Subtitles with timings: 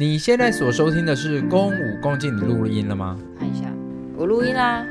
[0.00, 3.18] 你现在所收听的是《公五公进》，你录音了吗？
[3.36, 3.64] 看一下，
[4.16, 4.86] 我录音啦。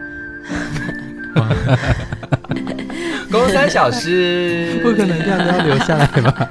[3.31, 6.49] 公三小时，不可能这样都要留下来吧？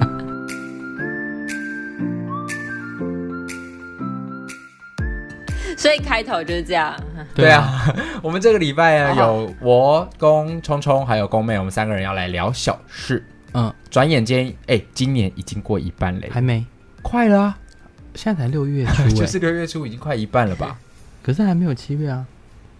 [5.77, 6.99] 所以开头就是这样。
[7.35, 7.93] 对啊，
[8.23, 13.23] 我们这个礼拜啊，有我、公聪聪还有公妹，我们三个人要来聊小事。
[13.53, 16.65] 嗯，转眼间，哎，今年已经过一半嘞，还没，
[17.03, 17.55] 快了啊。
[18.17, 20.75] 现在才六月初， 就是六月初，已经快一半了吧？
[21.23, 22.25] 可是还没有七月啊，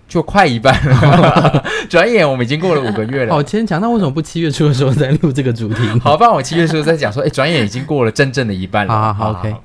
[0.08, 1.64] 就快一半了。
[1.88, 3.34] 转眼我们已经过了五个月了。
[3.34, 5.82] 好牵强，那为什么不七月初的时候再录这个主题？
[6.00, 8.94] 好，不然我七月初再讲说，哎，转眼已经过了真正的一半了。
[8.94, 9.56] 好，好，好，OK，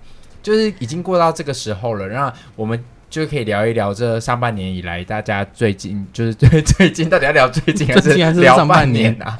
[0.42, 9.38] 就是已经过到这个时候了，然后我们就可以聊一聊这上半年以来大家最近就是最 最近到底要聊最近还是聊上半年啊？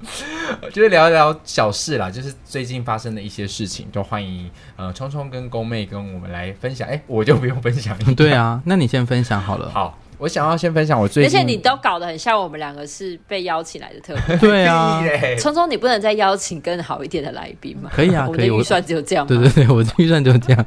[0.72, 6.88] 就是聊一聊小事啦，就是最近发生的一些事情，都欢迎呃聪聪跟宫妹跟我们来分享。
[6.88, 7.96] 哎，我就不用分享。
[8.14, 9.70] 对啊，那你先分享好了。
[9.70, 14.36] 好，我想要先分享我最近，而且你都搞得很像我们两个是被邀请来的特别。
[14.38, 15.02] 对啊，
[15.40, 17.90] 聪聪，你不能再邀请更好一点的来宾吗？
[17.94, 19.26] 可以啊，我的预算只有这样。
[19.26, 20.66] 对对对，我的预算就这样，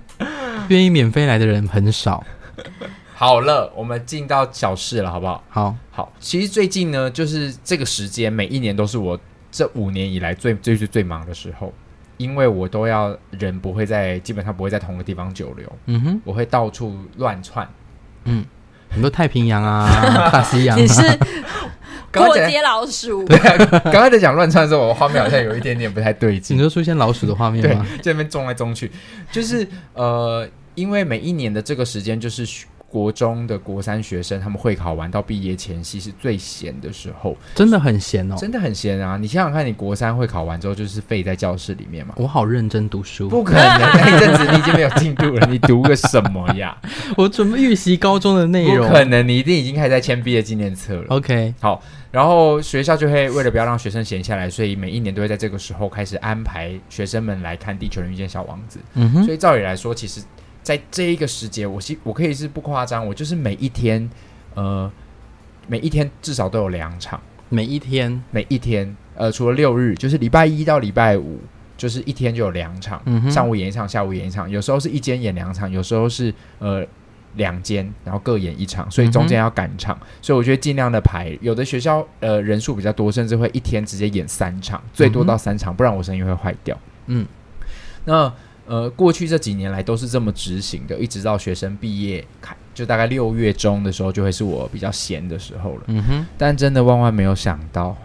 [0.69, 2.23] 愿意免费来的人很少。
[3.19, 5.43] 好了，我们进到小事了，好不好？
[5.49, 6.13] 好好。
[6.21, 9.19] 其实最近呢，就是这个时间，每一年都是我。
[9.51, 11.73] 这五年以来最最最最忙的时候，
[12.15, 15.67] 因为我都要人不会在，基本上不会在同个地方久留。
[15.87, 17.67] 嗯哼，我会到处乱窜。
[18.23, 18.45] 嗯，
[18.89, 19.89] 很多太平洋啊，
[20.31, 20.79] 大西洋、啊。
[20.79, 21.01] 你是
[22.13, 23.23] 过街老鼠？
[23.27, 26.55] 对啊，刚才在讲乱窜的时候，我画面好像有一点点不太对劲。
[26.55, 27.85] 你说出现老鼠的画面吗？
[27.89, 28.89] 对，这边冲来冲去，
[29.29, 32.47] 就是呃，因为每一年的这个时间就是。
[32.89, 39.15] 国中的国三学生，他们会考完到毕业前夕是最闲的时候，真的很闲哦，真的很闲啊！
[39.15, 42.15] 你想想看，你国三会考完之后，就是废在教室里面嘛。
[42.17, 46.75] 我好认真读书，不可能， 那一阵子你已经没有进度了，你读个什么呀？
[47.15, 51.05] 我准备预习高中的内容，不可能，你一定已经开始在签毕业纪念册了。
[51.09, 58.79] OK，好，然后学校就会为了不要让学生闲下来，所以每一年都会在这个时候开始安排学生们来看《地球人遇见小王子》。
[58.95, 60.21] 嗯哼，所以照理来说，其实。
[60.61, 64.07] 在这一个时节，我我可以是不夸张，我就是每一天，
[64.53, 64.91] 呃，
[65.67, 71.39] 每一天至少都有两场，每一天，每一天，呃，除了六日，就是礼拜一到礼拜五，
[71.77, 76.85] 就是一天就有两场，嗯，上午演一场，下午演一场，有时候是一间演两场，有时候是呃
[77.35, 86.77] 两间，然后各演一场，所以中间要赶场，嗯，所以我觉得尽量的排，有的学校呃人数比较多，甚至会一天直接演三场，最多到三场，不然我声音会坏掉。
[87.07, 87.25] 嗯，
[88.05, 88.31] 那。
[88.69, 95.81] 呃，过去这几年来都是这么执行的，一直到学生毕业开，就大概六月中的时候，就会是我比较闲的时候了。
[95.87, 97.97] 嗯哼，但真的万万没有想到，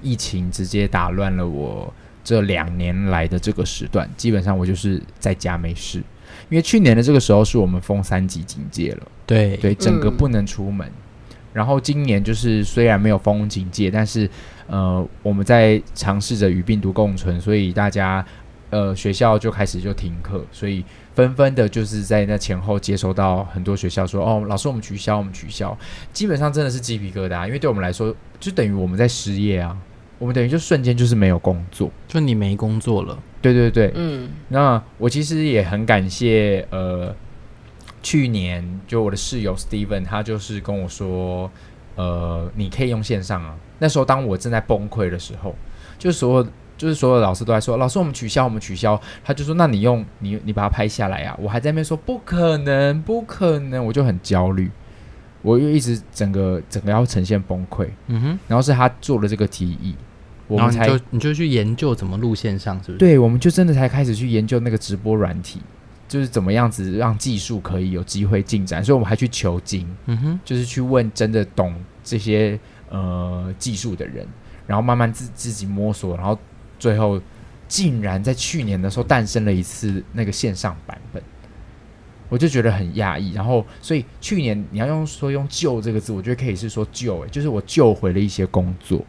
[0.00, 1.92] 疫情直接打乱了我
[2.24, 6.02] 这两年来的这个时段，基本上我就是在家没事。
[6.48, 10.88] 因为去年的这个时候是我们封三级警戒了，对对，整个不能出门。
[10.88, 14.26] 嗯、然后今年就是虽然没有封警戒，但是
[14.66, 18.24] 呃，我们在尝试着与病毒共存，所以大家。
[18.70, 20.84] 呃，学校就开始就停课，所以
[21.14, 25.76] 纷纷的就是在那前后接收到很多学校说：“哦，老师，我们取消，我们取消。”
[26.12, 29.78] 基本上真的是鸡皮疙瘩，因为对我们来说，就等于我们在失业啊，
[30.18, 33.16] 我们等于就瞬间就是没有工作，就你没工作了。
[33.40, 34.30] 对对对，嗯。
[34.48, 37.14] 那我其实也很感谢，呃，
[38.02, 41.48] 去年就我的室友 Steven，他就是跟我说
[41.94, 45.54] ：“呃，你可以用线上啊。”那时候当我正在崩溃的时候，
[46.00, 46.48] 就所有。
[46.76, 54.70] 就是所有老师都在说：“老师，我们取消，我们取消。”他就说：“那你用你你把它拍下来呀、啊！”我还在那边说：“不可能，不可能！”我就很焦虑，
[55.40, 57.88] 我又一直整个整个要呈现崩溃。
[58.08, 58.38] 嗯哼。
[58.46, 59.94] 然后是他做了这个提议，
[60.46, 62.98] 我们才就你就去研究怎么路线上，是不是？
[62.98, 65.62] 对，我们就真的才开始去研究那个直播软体，
[66.06, 68.84] 就是怎么样子让技术可以有机会进展。
[68.84, 72.60] 所以我们还去求经，嗯哼，就是去问真的懂这些
[72.90, 74.26] 呃技术的人，
[74.66, 76.38] 然后慢慢自自己摸索，然后。
[76.78, 77.20] 最后，
[77.68, 81.22] 竟然在去年的时候诞生了一次那个线上版本，
[82.28, 83.32] 我就觉得很讶异。
[83.32, 89.04] 然后，所以去年你要用说用“救”这个字，我觉得可以是说“救”，诶，就是我救回了一些工作。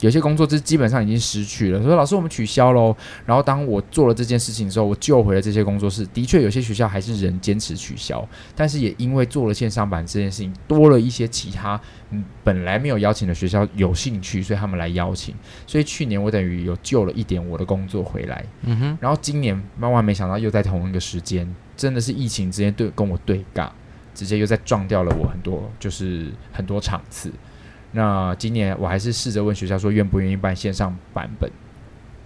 [0.00, 2.94] 有些工作是基本上已经失去了，说老师我们取消喽。
[3.26, 6.06] 然后当我做了这件事情之后，我救回了这些工作室。
[6.06, 11.80] 的确有些学校还是仍坚持取消，但是也因为做了线上版这件事情，多了一些其他
[12.10, 15.34] 嗯本来没有邀请的学校有兴趣，所以他们来邀请。
[15.66, 18.44] 所以去年我等于有救了一点我的工作回来。
[18.62, 18.98] 嗯哼。
[19.00, 23.68] 然后今年万万没想到又在同一个时间，真的是疫情之间对跟我对尬，
[24.14, 27.32] 直接又在撞掉了我很多就是很多场次。
[27.92, 31.50] 那今年我还是试着问学校说愿不愿意办线上版本。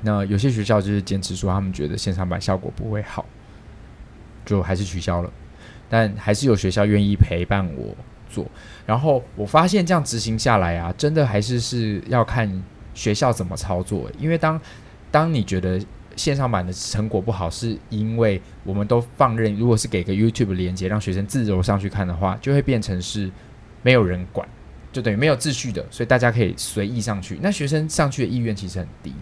[0.02, 3.24] 那有些学校就是坚持说他们觉得线上版效果不会好。
[4.44, 5.32] 就还是取消了。
[5.88, 7.94] 但还是有学校愿意陪伴我
[8.28, 8.44] 做。
[8.84, 12.62] 然后我发现这样执行下来啊，真的还是是要看
[12.92, 14.10] 学校怎么操作。
[14.18, 14.60] 因为当
[15.12, 15.80] 当你觉得
[16.16, 23.30] 线上版的成果不好，是因为我们都放任，如果是给个 YouTube 连接让学生自由上去看的话，就会变成是
[23.82, 24.48] 没有人管，
[24.92, 27.38] 就等于没有秩序的，所以大家可以随意上去。
[27.42, 29.12] 那学生上去的意愿其实很低。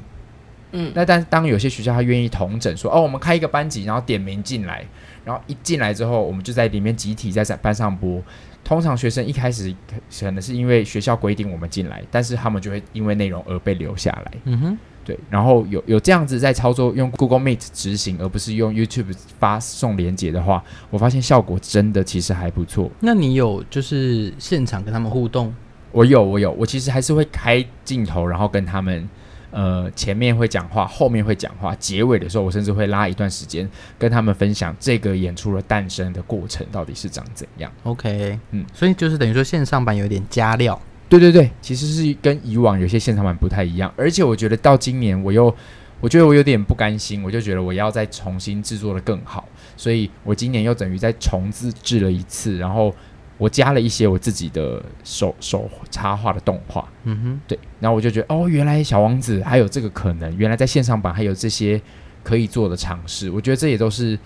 [0.73, 4.85] 嗯，那但当有些学校他愿意同整说，哦，我们开一个班级，然后点名进来，
[5.25, 8.23] 然后一进来之后，我们就在里面集体在班上播。
[8.63, 9.75] 通常学生一开始
[10.21, 14.33] 可能是因为学校规定我们进来，但是他们就会因为内容而被留下来。
[14.45, 15.19] 嗯哼，对。
[15.29, 22.91] 然后有有这样子在操作，用 Google Meet 执行，而不是用 YouTube 发送连接的话，我发现效果真的其实还不错。
[23.01, 25.55] 那你有就是现场跟他们互动？
[25.93, 29.09] 我有，我有，我其实还是会开镜头，然后跟他们。
[29.53, 33.69] 呃，前面会讲话，后面会讲话，结尾的时候，我甚至会拉一段时间
[33.99, 37.69] 跟他们分享这个演出的诞生的过程到底是长怎样。
[37.83, 40.81] OK，嗯，所以就是等于说线上版有点加料。
[41.11, 45.55] 对对对，其实是跟以往有些现场版不太一样，而且我觉得到今年我又，
[46.01, 49.47] 我觉得我有点不甘心，我就觉得我要再重新制作的更好，
[49.77, 52.95] 所以我今年又等于再重自制了一次，然后。
[53.41, 61.81] 我加了一些我自己的手手插画的动画，嗯哼，对，然后我就觉得哦，原来小王子还有这个可能，原来在线上版还有这些
[62.23, 64.19] 可以做的尝试，我觉得这也都是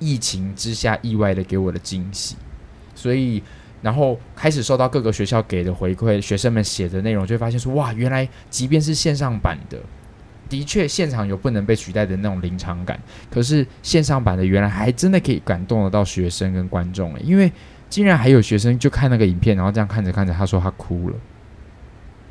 [0.00, 2.34] 疫情之下意外的给我的惊喜，
[2.96, 3.40] 所以
[3.82, 9.78] 然后开始收到各个学校给的回馈，学生们写的内容，就会发现说哇，原来即便是线上版的，
[10.48, 12.98] 的确现场有不能被取代的那种临场感，
[13.30, 17.50] 可是线上版的原来还真的可以感动得到学生跟观众，因为。
[17.88, 21.14] 竟然还有学生就看那个影片，然后这样看着看着，他说他哭了。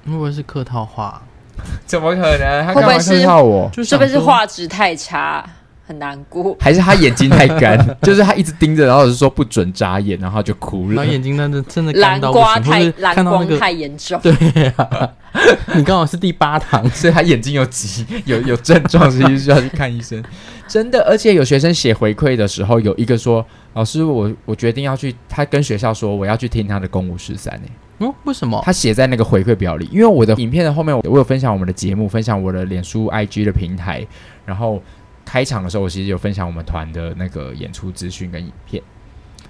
[0.05, 1.21] 会不会是客套话？
[1.87, 2.65] 怎么可能？
[2.65, 3.71] 他干嘛客套我？
[3.81, 5.49] 是不是画质太差，
[5.87, 6.55] 很难过？
[6.59, 7.77] 还是他眼睛太干？
[8.01, 10.95] 就是他一直盯着，然后是说不准眨眼，然后就哭了。
[10.95, 14.19] 然后眼睛真的真的蓝光太蓝光太严重。
[14.21, 14.33] 对
[14.77, 15.09] 啊，
[15.75, 20.23] 你刚好是第八堂，所以他眼睛有急有有症状，所以需要去看医生。
[20.67, 28.59] 真的，而且有学生写回馈的时候，有一个说：“老师，我我决定要去。”他跟学校说：“我要去听他的《公五十三》。”哎，嗯，为什么？
[28.65, 34.05] 他写在那个回馈表里，因为我的影片的后面，我有分享我们的节目，分享我的脸书、IG 的平台，
[34.43, 34.81] 然后
[35.25, 38.81] 开场的时候，我其实有分享我们团的那个演出资讯跟影片。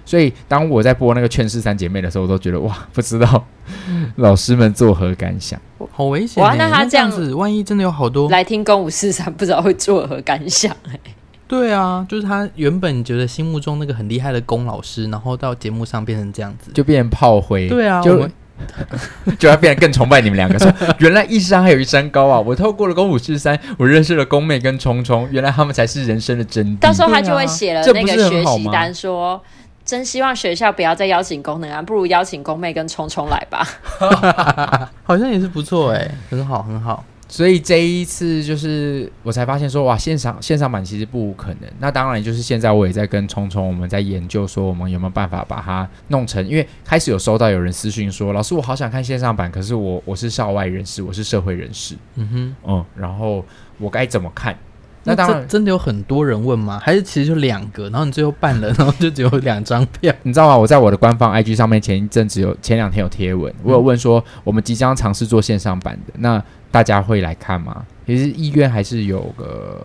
[0.04, 3.44] 所以，当我在播那个《劝世三姐妹》的时候，我都觉得哇，不知道
[4.16, 5.60] 老师们作何感想？
[5.90, 6.40] 好危险！
[6.40, 10.74] 哇，那他这样子，万一真的有好多来听《公五四三》，不知道会作何感想？
[10.88, 11.00] 哎，
[11.48, 17.68] 对啊，就是他原本觉得心目中那个很厉害的龚老师，然后到节目上变成这样子，就变成炮灰。
[17.68, 18.28] 对啊，就
[19.38, 20.58] 就要变得更崇拜你们两个。
[20.58, 22.40] 说原来一山还有一山高啊！
[22.40, 26.78] 我透过了《公五四三》，我认识了宫妹跟聪聪，原来他们才是人生的真谛。
[26.78, 29.42] 到时候他就会写了那个学习单说。
[29.84, 33.64] 真希望学校不要再邀请功能啊，不如邀请宫妹跟聪聪来吧。
[35.06, 37.04] 好像也是不错哎、欸，很好很好。
[37.28, 41.70] 所以这一次就是我才发现说，哇，线上线上版其实不可能。
[41.80, 46.46] 那当然就是现在我也在跟聪聪，我们在研究说，我们有没有办法把它弄成？
[46.46, 51.96] 因为开始有收到有人私信说，老师我好想看线上版，可是我我是校外人士，我是社会人士。
[52.14, 53.44] 嗯哼，嗯，然后
[53.78, 54.56] 我该怎么看？
[55.06, 56.80] 那当然，真的有很多人问吗？
[56.82, 57.84] 还是其实就两个？
[57.90, 60.12] 然后你最后办了， 然后就只有两张票？
[60.24, 60.58] 你知道吗？
[60.58, 67.84] 我在我的官方 IG 上面前一阵子有前两天有贴文，我有问说我们即将尝试做线上版的，那大家会来看吗？
[68.04, 69.80] 其实意愿还是有个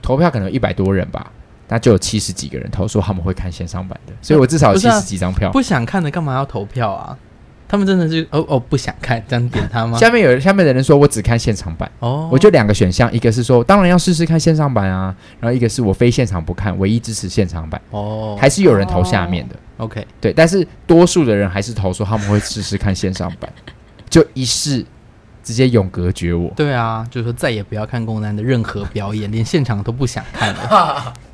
[0.00, 1.30] 投票，可能有一百多人吧，
[1.68, 5.50] 那就有七十几个人投说他们会看线上版的，所以我至少有七十几张票。
[5.52, 7.16] 不想看的干嘛要投票啊？
[7.68, 9.96] 他们真的是哦哦不想看，这样点他吗？
[10.00, 19.54] 下面有下面的人说，我只看现场版哦，我就两个选项，一个是说当然要试试看线上版啊，然后一个是我非现场不看，唯一支持现场版哦，还是有人投下面的。
[19.78, 23.52] 哦、OK，对，但是多数的人还是投说他们会试试看线上版，
[24.08, 24.84] 就一试
[25.42, 26.50] 直接永隔绝我。
[26.56, 31.12] 对啊，就是说再也不要看宫南的任何表演，连现场都不想看了。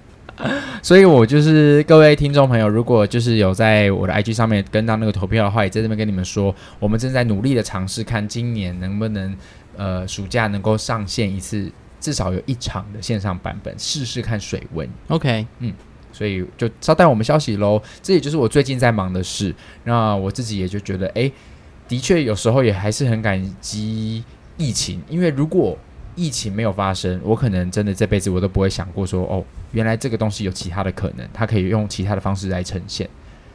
[0.83, 9.37] 所以，我就是各位听众朋友，如果就是有在我的 IG 上面跟到那个投票的话，也在这边跟你们说，我们正在努力的尝试，看今年能不能
[9.77, 11.71] 呃暑假能够上线一次，
[12.01, 14.89] 至少有一场的线上版本，试试看水温。
[15.09, 15.73] OK，嗯，
[16.13, 17.81] 所以就稍待我们消息喽。
[18.03, 19.55] 这也就是我最近在忙的事。
[19.85, 21.31] 那我自己也就觉得，哎，
[21.87, 24.25] 的确有时候也还是很感激
[24.57, 25.79] 疫情，因为如果
[26.17, 33.09] 疫情没有发生，我可能真的这辈子我都不会想过说，哦，原来这个东西有其他的可能，它可以用其他的方式来呈现。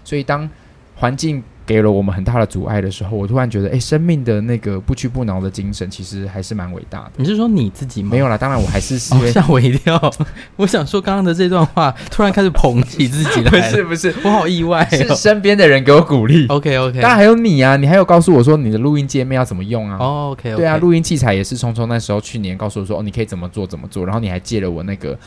[0.03, 0.49] 所以当
[0.95, 7.11] 环境给了我们很大的阻碍的时候，我突然觉得，哎，生命的那个不屈不挠的精神，其实还是蛮伟大的。
[7.17, 8.09] 你是说你自己吗？
[8.11, 10.11] 没有啦，当然我还是吓、 哦、我一跳。
[10.55, 13.51] 我想说刚刚的这段话，突然开始捧起自己了。
[13.51, 16.47] 不是不是，我好意外、哦，是身边的人给我鼓励。
[16.47, 19.97] OK OK，当然还有你啊，你还有告诉我说你的录音界面要怎么用啊？
[19.99, 20.55] 哦、oh,，OK，, okay.
[20.55, 25.19] 对啊，录音器材也是聪聪那时候去年告诉我说，哦，你可以怎么做怎么做，然后你还借了我那个。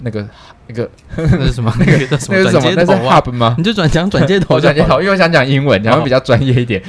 [0.00, 0.26] 那个
[0.66, 1.72] 那个那是什么？
[1.78, 2.72] 那个那是什么？
[2.76, 3.54] 那是 Hub 吗？
[3.58, 6.82] 你就转讲转接头，转接头，因为我想讲英文，然后比较专业一点。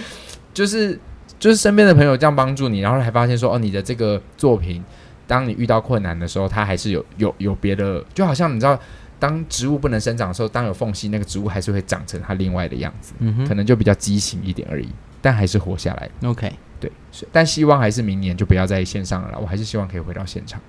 [0.53, 0.99] 就是
[1.37, 4.83] 就是身边的朋友这样帮助你，然后还发现说，哦，你的这个作品，
[5.25, 8.77] 当你遇到困难的时候，它还是有有有别的，就好像你知道，
[9.19, 14.89] 当植物不能生长的时候，当有缝隙，那个植物还是会长成它另外的样子，嗯哼，可能就比较畸形一点而已，
[15.21, 16.09] 但还是活下来。
[16.27, 16.91] OK，对，
[17.31, 20.59] 但希望还是明年就不要在线上了，我还是希望可以回到现场。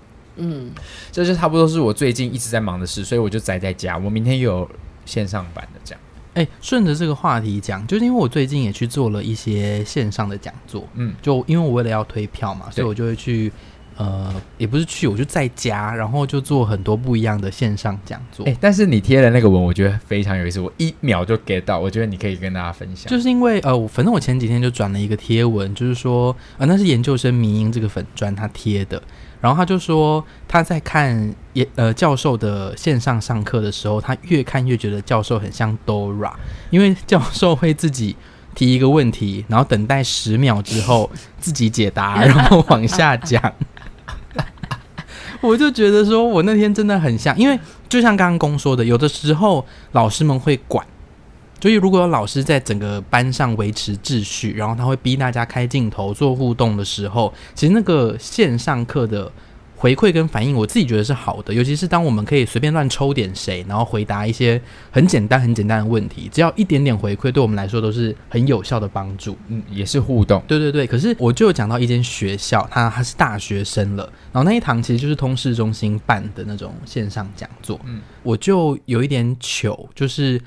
[0.41, 0.71] 嗯，
[1.13, 3.97] 这就差不多是我最近一直在忙的事，所以我就宅在家。
[3.97, 4.71] 我明天又有
[5.05, 6.01] 线上版的这样。
[6.35, 10.87] 哎，顺着这个话题讲，就是因为我最近也去做了一些线上的讲座。
[10.95, 13.51] 嗯，就因为我为了要推票嘛，所以我就会去，
[13.97, 18.47] 呃，也不是去，我就在家，然后就做很多不一样的线上讲座。
[18.47, 23.11] 哎，但是你贴的那个文，我觉得非常有意思，我一秒就 get 到，我觉得你可以跟大家分享。
[23.11, 29.03] 就是因为呃，反正我前几天就转了一个贴文，就是说，呃，那是研究生迷因这个粉砖他贴的。
[29.41, 36.33] 然后他就说，他在看也呃教授的线上上课的时候，他越看越觉得教授很像 Dora，
[36.71, 38.15] 因为教授会自己
[38.55, 43.41] 提一个问题，然后等待十秒之后 自己解答，然后 往下讲。
[45.41, 50.87] 我就觉得说，我那天真的很像，因为就像刚刚公说的，有的时候老师们会管。
[51.61, 59.31] 所以，如果有老师在整个班上维持秩序，然后他会逼大家开镜头做互动的时候，其实那个线上课的
[59.77, 61.53] 回馈跟反应，我自己觉得是好的。
[61.53, 69.37] 尤其是当我们可以随便乱抽点谁，然后回答一些很简单、很简单的问题，只要一点点回馈，对我们来说都是很有效的帮助。
[69.49, 70.43] 嗯，也是互动。
[70.47, 70.87] 对对对。
[70.87, 77.79] 可是我就有讲到一间学校，他他是大学生了，然后那一堂其实就是通识中心办的那种线上讲座。
[77.85, 80.41] 嗯，我就有一点糗，就是。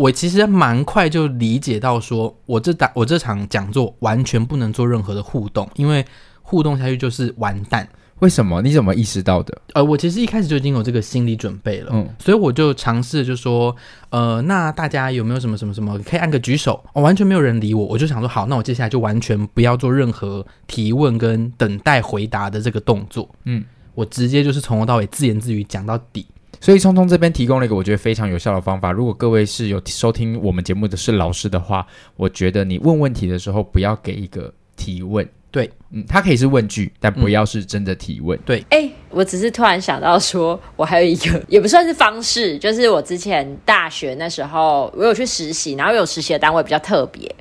[0.00, 6.02] 我其实蛮快就理解到，说我这打我这场讲座完全不能做任何的互动，因为
[6.40, 7.86] 互动下去就是完蛋。
[8.20, 8.62] 为什么？
[8.62, 9.60] 你怎么意识到的？
[9.74, 13.76] 呃，我其实一开始就已经有这个心理准备了，嗯，所以我就尝试就说，
[14.08, 16.82] 呃，那大家有没有什么什么什么可以按个举手？
[16.94, 23.62] 哦，完全没有人理我，我就想说，好，那我接下来就完全不要做任何提问跟等待回答的这个动作，嗯，
[23.94, 26.26] 我直接就是从头到尾自言自语讲到底。
[26.60, 28.92] 所以聪聪这边提供了一个我觉得非常有效的方法。
[28.92, 31.86] 如果各位是有收听我们节目的是老师的话，
[32.16, 35.26] 我觉得你问问题的时候不要给一个提问。
[35.50, 38.38] 对，嗯，它可以是问句，但不要是真的提问。
[38.38, 47.34] 嗯、对，哎、欸，我只是突然想到说，我还有一个也不算是方式，就是我之前大学那时候我有去实习，然后有实习的单位比较特别，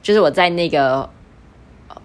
[0.00, 1.08] 就是我在那个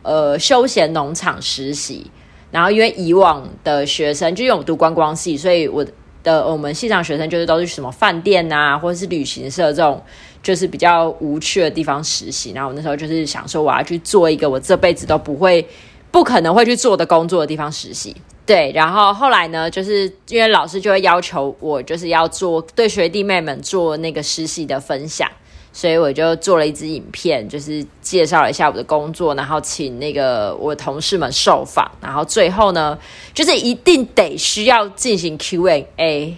[0.02, 2.12] 呃休闲农场实习，
[2.52, 5.86] 然后因为以往的学生就因为我读观光系，所以我。
[6.28, 10.04] 的我们系上学生就是都是什么饭店呐，或者是旅行社这种，
[10.44, 12.52] 就是比较无趣的地方实习。
[12.52, 15.66] 然后我那时候就是想说，我要去做一个我这辈子都不会、
[16.12, 18.14] 不可能会去做的工作的地方实习。
[18.46, 25.30] 对，然后后来呢，就是因为老师就会要求我，就是要做对学弟妹们做那个实习的分享。
[25.72, 32.98] 所以我就做了一支影片，就是介绍了一下我的工作，然后请那个我的同事们受访，然后最后呢，
[33.34, 36.36] 就是一定得需要进行 Q&A，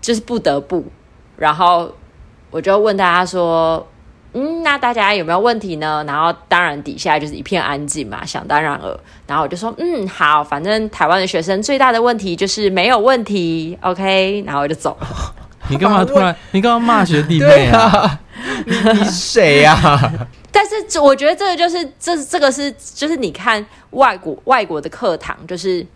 [0.00, 0.84] 就是不得不，
[1.36, 1.92] 然后
[2.50, 3.86] 我就问大家说，
[4.34, 6.02] 嗯，那大家有没有问题呢？
[6.06, 15.06] 然后当然底下就是一片安静嘛，想当然了，然后我就说，嗯，好，反正台湾的学生最大的问题就是没有问题，OK，然后我就走了。
[15.68, 16.34] 你干嘛突然？
[16.50, 18.18] 你干嘛骂学弟妹啊？
[18.66, 20.12] 你谁呀、啊？
[20.50, 25.86] 但是我觉得这个就是这这个是就是你看外国外国的课堂，就是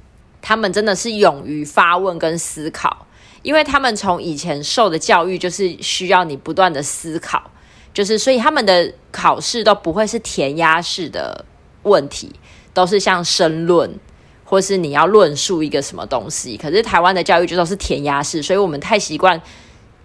[0.40, 3.06] 他们真的是勇于发问跟思考，
[3.42, 7.50] 因为他们从以前受的教育就是需要你不断的思考，
[7.92, 11.44] 就是所以他们的考试都不会是填鸭式的
[11.82, 12.32] 问题，
[12.72, 13.92] 都是像申论
[14.44, 16.56] 或是你要论述一个什么东西。
[16.56, 19.40] 可是台湾的教育就都是填鸭式，所以我们太习惯。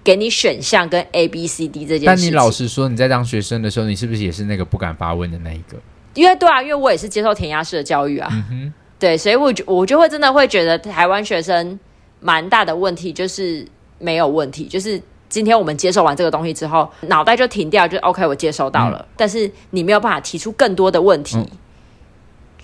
[0.03, 5.77] 给你选项跟 A B C D 这件事，但你老实说，你在当学生的时候，你是不是也是那个不敢发问的那一个？
[6.13, 11.79] 因为对啊，因为我也是接受填鸭式的教育啊，嗯，对，所以我就我就会真的会觉得台湾学生
[12.19, 13.65] 蛮大的问题就是
[13.99, 21.47] 没有问题，就是今天我们接受完这个东西之后，脑袋就停掉，就 OK，我接收到了，嗯，但是你没有办法提出更多的问题，嗯，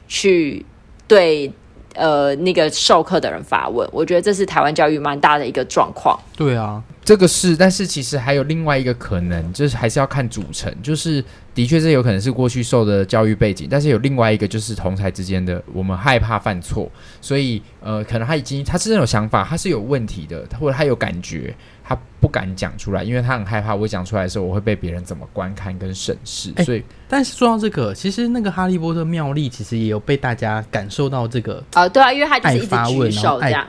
[0.08, 0.66] 去
[1.08, 1.52] 对。
[1.98, 3.88] 呃那个授课的人发问。
[3.92, 6.18] 我觉得这是台湾教育蛮大的一个状况。
[6.36, 11.24] 对啊，这个是，但是其实还有另外一个可能，就是还是要看组成，就是
[11.56, 16.90] 的确是有可能是过去受的教育背景，但是有另外一个就是同才之间的，我们害怕犯错，
[17.20, 21.54] 所以呃，可能他已经他是那种想法，他是有问题的，或者他有感觉。
[21.88, 26.52] 他不敢讲出来，因为他很害怕我讲出来的时候，我会被别人怎么观看跟审视。
[26.66, 33.66] 所以，但是说到这个，其实那个哈利波特妙丽其实也有被大家感受到这个啊，对啊，因为他就是一直举手这样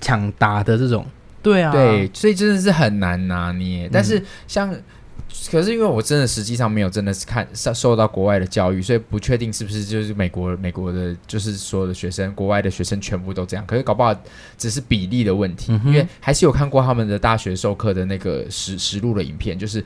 [0.00, 1.06] 抢答的这种，
[1.42, 3.88] 对啊，对，所以真的是很难拿捏。
[3.90, 4.74] 但是像。
[5.50, 13.66] 可是因为我真的实际上没有真的是看受受到国外的教育，所以不确定是不是就是美国美国的，就是所有的学生，国外的学生全部都这样。
[13.66, 14.14] 可是搞不好
[14.56, 19.84] 只是比例的问题，嗯、因为还是有看过他们的大学授课的那个实实录的影片，就是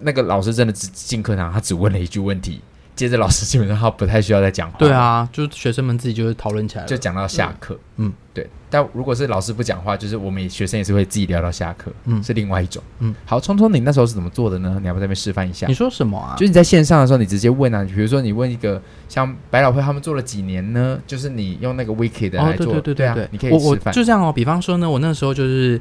[0.00, 2.60] 那个老师真的只进课堂，他只问了一句问题。
[2.94, 4.76] 接着老师基本上他不太需要再讲话。
[4.78, 7.74] 对啊，就是学生们自己就是讨论起来，就讲到下课。
[7.96, 8.48] 嗯，嗯对。
[8.68, 11.92] 但如果是老师不讲话，就是我们学生也是会自己聊到下课。
[12.04, 12.82] 嗯，是另外一种。
[13.00, 14.78] 嗯，好，聪聪，你那时候是怎么做的呢？
[14.80, 15.66] 你要不那边示范一下？
[15.66, 16.34] 你说什么啊？
[16.36, 20.98] 就是你在线上的时候，你直接问啊，比如说你问一个像百老汇他们做了几年呢？
[21.06, 22.66] 就是你用那个 Wiki 的来做。
[22.66, 23.64] 哦，对对对对对，对啊，你可以示范。
[23.64, 24.32] 我我就这样哦。
[24.32, 25.80] 比方说呢，我那时候就是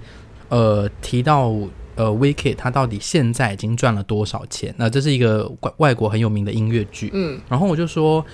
[0.50, 1.54] 呃提到。
[2.02, 4.74] 呃，Wicked 它到底现在已经赚了多少钱？
[4.76, 7.12] 那、呃、这是一个外外国很有名的音乐剧。
[7.14, 8.26] 嗯，然后我就说，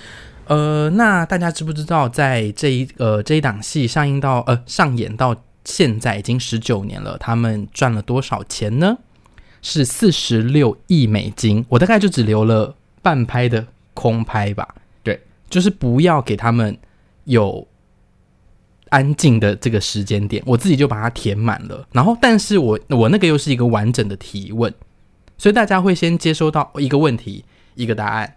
[0.46, 8.96] 呃，那大家知不知道，在这一呃这一档戏上映到呃上演到现在已经十九年了，他们赚了多少钱呢？
[9.60, 11.62] 是四十六亿美金。
[11.68, 14.66] 我大概就只留了半拍的空拍吧。
[15.02, 15.20] 对，
[15.50, 16.74] 就是不要给他们
[17.24, 17.67] 有。
[18.90, 21.86] 安静的这个时间点，我自己就把它填满了。
[21.92, 24.72] 然后，但是我我那个又是一个完整的提问，
[25.36, 28.34] 所以大家会先接收到一个问题，一个答案。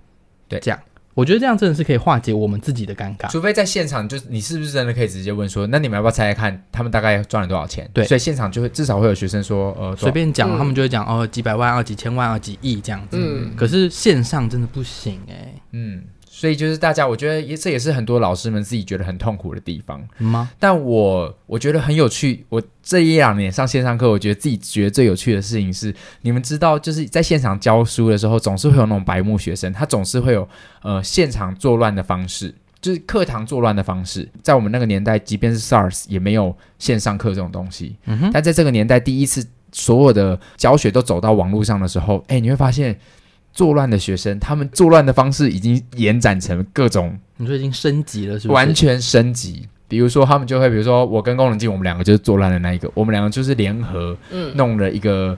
[0.48, 0.80] 对，这样
[1.14, 3.30] 我觉得这样真的是可以化解我们自己的尴尬。
[3.30, 7.90] 除非在现场，就是你是不是真的可以直接问说，那你们要不要猜猜看，他们大概赚了多少钱？
[7.94, 13.18] 对，所以现场就会至少会有学生说，呃，随便讲，嗯、他们就会讲哦，几百万啊，几千万啊，几亿这样子。
[13.20, 15.62] 嗯，可是线上真的不行哎、欸。
[15.72, 16.04] 嗯。
[16.42, 20.50] 所以就是大家，我觉得也这也是很多老师们自己觉得很痛苦的地方吗？
[20.58, 22.44] 但我我觉得很有趣。
[22.50, 30.50] 我这一两年上线上课，我觉得自己觉得最有趣的事情是，你们知道，就是在现场教书的时候，总是会有那种白目学生，他总是会有
[30.82, 34.28] 呃现场作乱的方式，就是课堂作乱的方式。
[34.42, 37.96] 在我们那个年代，即便是 SARS 也没有线上课这种东西。
[38.06, 38.32] 嗯哼。
[38.34, 42.98] 但在这个年代，第一次所有的教学都走到网络上的时候，哎，你会发现。
[43.54, 48.56] 作乱的学生，他们作乱的方式已经延展成各种，你说已经升级了，是不是？
[48.56, 49.68] 完全升级。
[49.88, 54.16] 比如说，他们就会，比如说我跟龚仁静，我们两个就是作乱的那一个，我们两个就是联合，
[54.56, 55.38] 弄了一个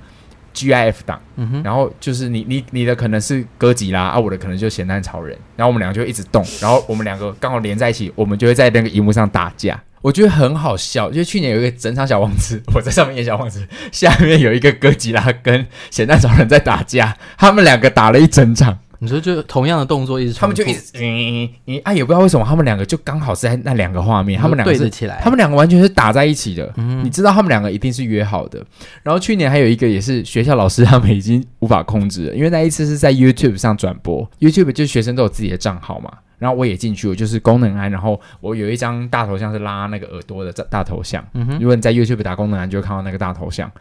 [0.53, 9.81] GIF 档，嗯哼，然后就是你你你的可能是哥吉拉啊，我的可能就咸蛋超人，然后我们两个就会一直动，然后我们两个刚好连在一起，我们就会在那个荧幕上打架。
[10.03, 18.77] 我觉得很好笑，就去年有一个整场小王子， 我在上面演小王子，下面有一个哥吉拉跟咸蛋超人在打架，他们两个打了一整场。
[18.99, 26.71] 你说就同样的动作一直，他们就一直，嗯嗯啊，也不知道为什么他们两个就刚好是在那两个画面，他们两个对起来，他们两个完全是打在一起的。
[26.77, 28.65] 嗯，你知道他们两个一定是约好的。
[29.03, 36.09] 然后去年还有一个也是学校老师他们已经无法控制了，因为那一次是在 YouTube 上转播，YouTube 就是学生都有自己的账号嘛。
[36.43, 37.89] 然后我也进去，我就是功能安。
[37.89, 41.25] 然后我有一张大头像是拉那个耳朵的大大头像。
[41.33, 43.71] 嗯哼，如果你在 YouTube 打功能安，就会看到那个大头像。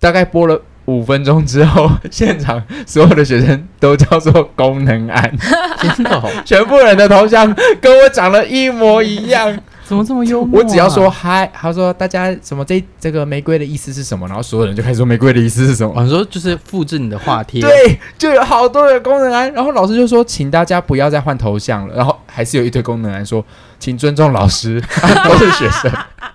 [0.00, 5.32] 大概播了五分钟之后， 现场所有的学生都叫做功能安，
[5.96, 9.56] 真的，全部人的头像跟我长得一模一样。
[9.88, 10.62] 怎么这么幽默、啊？
[10.62, 14.28] 我只要说嗨，他说大家什么这这个玫瑰的意思是什么？
[14.28, 15.90] 然后所有人就开始说玫瑰的意思是什么？
[15.96, 19.50] 我说就是复制你的话题，对，就有好多的功能安。
[19.54, 21.94] 然后老师就说，请大家不要再换头像了。
[21.94, 23.42] 然后还是有一堆功能来说，
[23.78, 24.78] 请尊重老师，
[25.24, 25.90] 都是学生。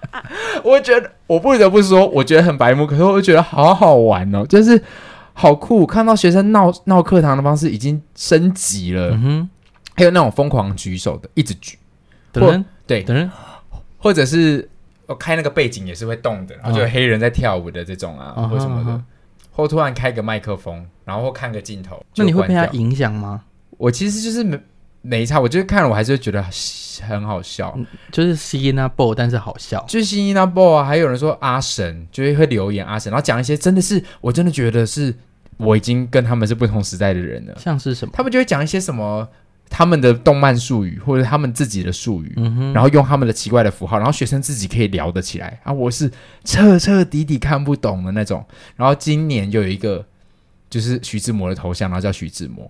[0.64, 4.82] 我觉得我不得不说，我觉得很白目，可是我觉得好好玩哦，就是
[5.34, 9.12] 好酷，看到学生闹闹课堂的方式已经升级了。
[9.12, 9.50] 嗯哼，
[9.96, 11.78] 还有那种疯狂举手的，一直举。
[12.32, 13.30] 等对，等人，
[13.98, 14.70] 或者是
[15.06, 19.02] 我开那个背景也是会动的，然后就有黑人在跳舞的这种啊，或什么的，
[19.52, 23.42] 或突然开个麦克风，然后看个镜头，那你会被他影响吗？
[23.78, 24.60] 我其实就是没
[25.02, 26.44] 没差，我就是看了我还是会觉得
[27.02, 27.78] 很好笑，
[28.12, 35.14] 就是 Sina Bo，但是好笑，就是 Sina Bo 啊，还有人说阿神，就会会留言阿神，然后讲一些真的是我真的觉得是
[35.58, 38.12] 我已经跟他们是不同时代的人了，像是什么？
[38.14, 39.28] 他们就会讲一些什么。
[39.76, 45.74] 他们的动漫术语或者他们自己的术语，嗯，然后用他们的奇怪的符号，然后学生自己可以聊得起来啊！
[45.74, 46.12] 我是
[46.44, 48.46] 彻彻底底看不懂的那种。
[48.76, 50.06] 然后今年就有一个
[50.70, 52.70] 就是徐志摩的头像，然后叫徐志摩，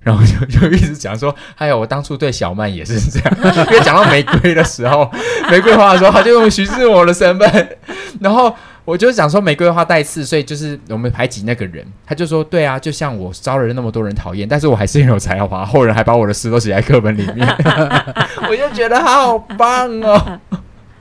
[0.00, 3.38] 然后就就一直讲说，还有我当初对小曼也是这样，
[3.70, 5.10] 因为讲到玫瑰的时候，
[5.52, 7.76] 玫瑰花的时候，他就用徐志摩的身份，
[8.20, 17.46] 然后我就想说玫瑰花带刺，所以就是我们排挤那个人，他就说对啊，就像我招了那么多人讨厌，但是我还是很有才华，后人还把我的诗都写在课本里面，
[18.50, 20.40] 我就觉得他好棒哦。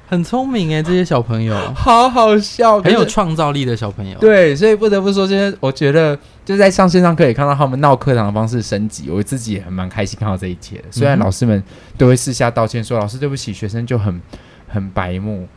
[0.07, 4.19] 很聪明哎，这些小朋友好好笑，很有创造力的小朋友。
[4.19, 10.83] 对，所以不得不说，这些我觉得就在上线上可以看到他们闹课堂的方式升级，我自己也很蛮开心看到这一切的。
[10.91, 11.63] 虽然老师们
[11.97, 14.21] 都会私下道歉说：“嗯、老师对不起，学生就很
[14.67, 15.47] 很白目。”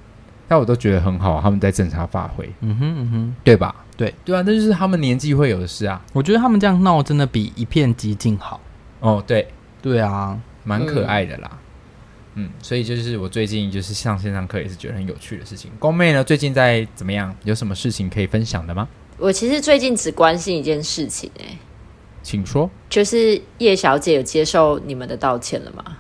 [0.47, 2.49] 但我都觉得很好，他们在正常发挥。
[2.61, 3.75] 嗯哼嗯哼，对吧？
[3.97, 6.03] 对对啊，那就是他们年纪会有的事啊。
[6.13, 8.61] 我觉得他们这样闹真的比一片寂静好。
[9.01, 9.49] 哦，对
[9.81, 11.51] 对啊，蛮可爱的啦。
[11.53, 11.59] 嗯
[12.37, 15.71] 嗯，所以就是我最近就是上线上课也是觉得很有趣的事情。
[15.79, 17.33] 宫妹呢，最近在怎么样？
[17.45, 18.89] 有什么事情可以分享的吗？
[19.19, 21.57] 我其实最近只关心一件事情，哎，
[22.25, 22.69] 请说。
[22.91, 25.97] 就是叶小姐有接受你们的道歉了吗？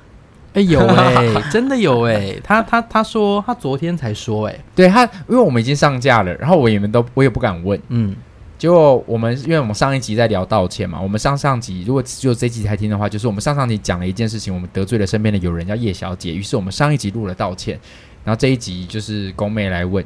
[0.55, 2.35] 哎，有 哎，真的有哎。
[2.43, 8.17] 他他他说他昨天才说哎，对他，因为我们已经上架了，然后我也们都我也不敢问，嗯。
[8.57, 17.79] 结果我们，因为我们上一集在聊道歉嘛，我们上上集如果只有这集才听的话，就是我们上上集讲了一件事情，我们得罪了身边的友人叫叶小姐，于是我们上一集录了道歉，
[18.25, 20.03] 然后这一集就是宫妹来问，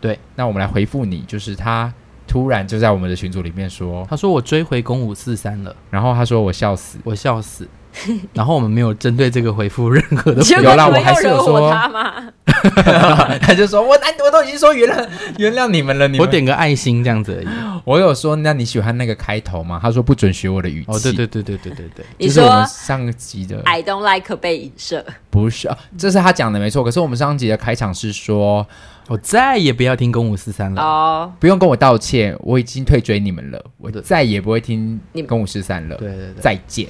[0.00, 1.92] 对，那我们来回复你，就是她
[2.26, 7.66] 突然就在我们的群组里面说，她说我追回宫五四三了，然后她说我笑死，我笑死。
[8.32, 12.14] 然后我们没有针对这个回复任何的，有啦，我还是有说他嘛，
[13.40, 17.48] 他就说我我都已经说原谅原谅你们了，你们我点个爱心这样子而已。
[17.84, 19.78] 我有说，那你喜欢那个开头吗？
[19.82, 20.86] 他说不准学我的语气。
[20.90, 26.84] 哦，对对对对对对对，你说我们上集的 I don't like 被影射，不是，这是他讲的没错。
[26.84, 28.66] 可是我们上集的开场是说，
[29.08, 35.96] 我再也不要听公五四三了哦，不用跟我道歉，我已经退追你们了，我再也不会听公五四三了。
[35.96, 36.86] 对对对，再见。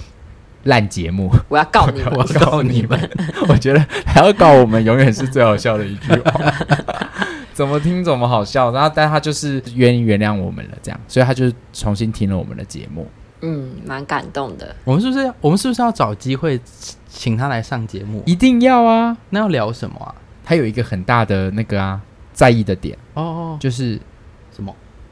[0.64, 1.30] 烂节目！
[1.48, 2.12] 我要告你们！
[2.16, 3.10] 我要告你们！
[3.48, 6.54] 我觉得还要告我们，永远是最好笑的一句话。
[7.54, 13.06] 怎么听怎么好笑，然后但他就是愿意原谅我们了，这样，所以他就重新听了我们的节目。
[13.40, 14.74] 嗯，蛮感动的。
[14.84, 15.32] 我们是不是？
[15.40, 16.60] 我们是不是要找机会
[17.08, 18.22] 请他来上节目？
[18.26, 19.16] 一定要啊！
[19.30, 20.14] 那要聊什么啊？
[20.44, 22.00] 他有一个很大的那个啊，
[22.32, 23.98] 在意的点哦，哦，就是？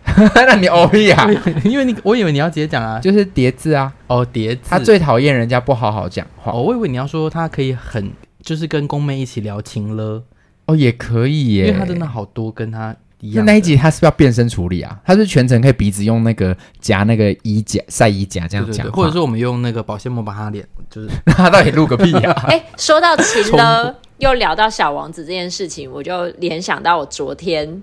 [0.34, 1.28] 那你欧屁啊？
[1.64, 3.92] 因为你，我以为你要直接讲啊，就是叠字啊。
[4.06, 4.62] 哦，叠字。
[4.68, 6.52] 他最讨厌人家不好好讲话。
[6.52, 8.10] 哦，我以为你要说他可以很，
[8.42, 10.22] 就是跟宫妹一起聊情了。
[10.66, 13.44] 哦，也可以耶，因为他真的好多跟他一样。
[13.44, 14.98] 那那一集他是不是要变身处理啊？
[15.04, 22.32] 他是全程可以鼻子用那个夹那个衣夹晒衣夹这样讲，或者说我们用那个保鲜膜把他脸，就是 他到底录个屁呀？
[22.48, 27.82] 哎，说到情了，又聊到小王子这件事情，我就联想到我昨天。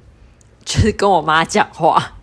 [0.65, 2.13] 就是跟我妈讲话，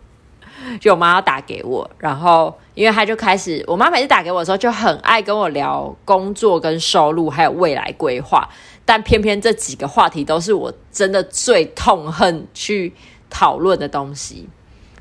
[0.80, 8.48] 就我妈要打给我，然后因为她就开始，我妈每次打给我的时候就很爱跟我聊工作跟收入还有未来规划，
[8.84, 12.92] 但偏偏这几个话题都是我真的最痛恨去
[13.28, 14.48] 讨论的东西，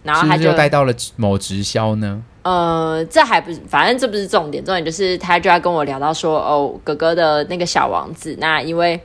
[0.04, 2.24] 然后她就带到了某直销呢。
[2.42, 9.00] 呃，这还不是，反正这不是重点，重点就是他就要跟我聊到说，哦，哥哥的那个小王子，那因为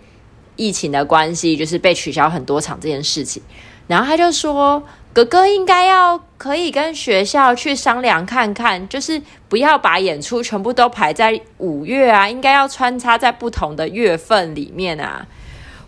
[0.54, 3.42] 疫情的关系，就是被取消很多场这件事情。
[3.86, 15.26] 然后他就说：“哥哥应该要可以跟学校去商量看看，就是不要把演出全部都排在五月啊，应该要穿插在不同的月份里面啊。”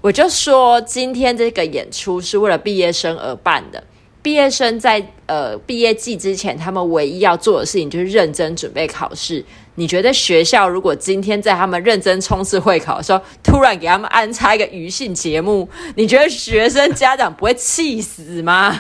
[0.03, 3.83] 我就说：“今天这个演出是为了毕业生而办的。”
[4.27, 9.45] 毕业生在呃毕业季之前，他们唯一要做的事情就是认真准备考试。
[9.77, 18.77] 你觉得学校如果今天在他们认真冲刺会考的时候，突然给他们安插一个余兴节目，你觉得学生家长不会气死吗？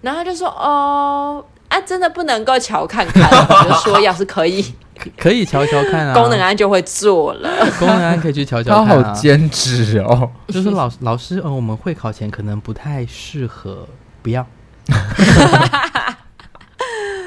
[0.00, 4.64] 然后就说：“哦，啊，真的不能够瞧看看。”我就说：“要是可以，
[5.18, 9.02] 可以瞧瞧看啊。”功能安就会做了，功能安可以去瞧瞧看啊。
[9.02, 13.86] 他好兼职哦，就是老老师，呃，我们会考前可能不太适合。
[14.28, 14.46] 不要，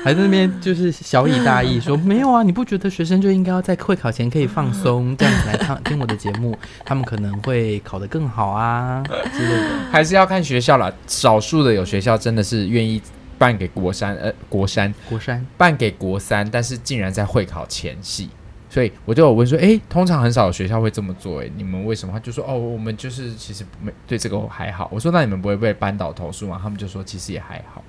[0.03, 2.43] 还在那边就是小以大意说没有啊？
[2.43, 9.01] 你不觉得学生就应该要在会考前可以放松，这样子来看听我的节目，他们可能会考得更好啊
[9.35, 9.67] 之类的？
[9.91, 13.01] 还是要看学校啦，少数的有学校真的是愿意
[13.39, 18.29] 办给国三，呃，国三，国三办给国三，但是竟然在会考前夕。
[18.71, 22.13] 所以我就有问说，哎、欸，通常很少有学校会这么做，哎，你们为什么？
[22.13, 24.89] 他就说，哦，我们就是其实没对这个还好。
[24.93, 26.57] 我说，那你们不会被班导投诉吗？
[26.63, 27.83] 他们就说，其实也还好，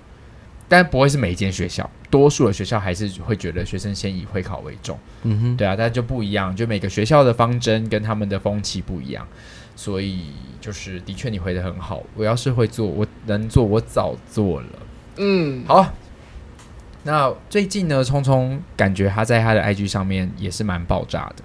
[0.69, 4.99] 但不会是每一间学校，多数的学校还是会觉得学生先以会考为重。
[5.23, 9.25] 嗯哼，对啊，但就不一样，就每个学校的方针跟他们的风气不一样，
[9.77, 12.03] 所以就是的确你回的很好。
[12.17, 14.67] 我要是会做，我能做，我早做了。
[15.19, 15.95] 嗯，好。
[17.05, 21.45] 那最近呢，聪聪感觉他在他的 IG 上面也是蛮爆炸的。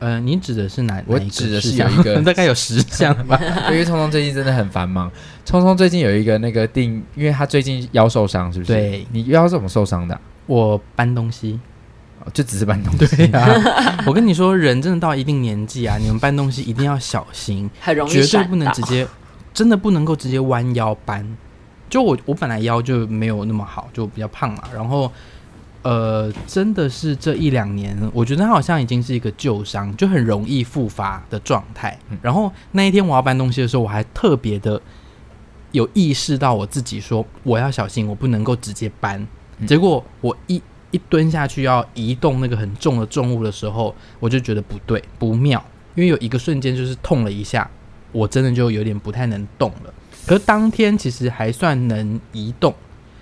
[0.00, 1.02] 呃，你指的是哪？
[1.06, 3.38] 我指的是有一个， 大概有十项吧。
[3.70, 5.10] 因为聪聪最近真的很繁忙。
[5.44, 8.72] 聪聪最近有一个那个定，因为他最近腰受伤，是不是？
[8.72, 10.20] 对，你腰怎么受伤的啊？
[10.46, 11.60] 我搬东西，
[12.32, 13.14] 就只是搬东西。
[13.14, 19.06] 对啊，我跟你说，人真的到一定年纪啊，你们搬东西一定要小心，很容易绝对不能直接，
[19.52, 21.36] 真的不能够直接弯腰搬。
[21.90, 24.62] 就我，我本来腰就没有那么好，就比较胖嘛。
[24.72, 25.10] 然后，
[25.82, 31.98] 呃，真的是这一两年，我觉得它好像已经是一个旧伤，就很容易复发的状态。
[32.22, 34.80] 然后那一天我要搬东西的时候，我还特别的
[35.72, 39.26] 有意识到我自己说我要小心，我不能够直接搬。
[39.66, 45.62] 结果我一一蹲下去要移动那个很重的重物的时候，我就觉得不对，不妙，
[45.94, 47.68] 因为有一个瞬间就是痛了一下，
[48.12, 49.94] 我真的就有点不太能动了。
[50.30, 52.72] 可是当天其实还算能移动，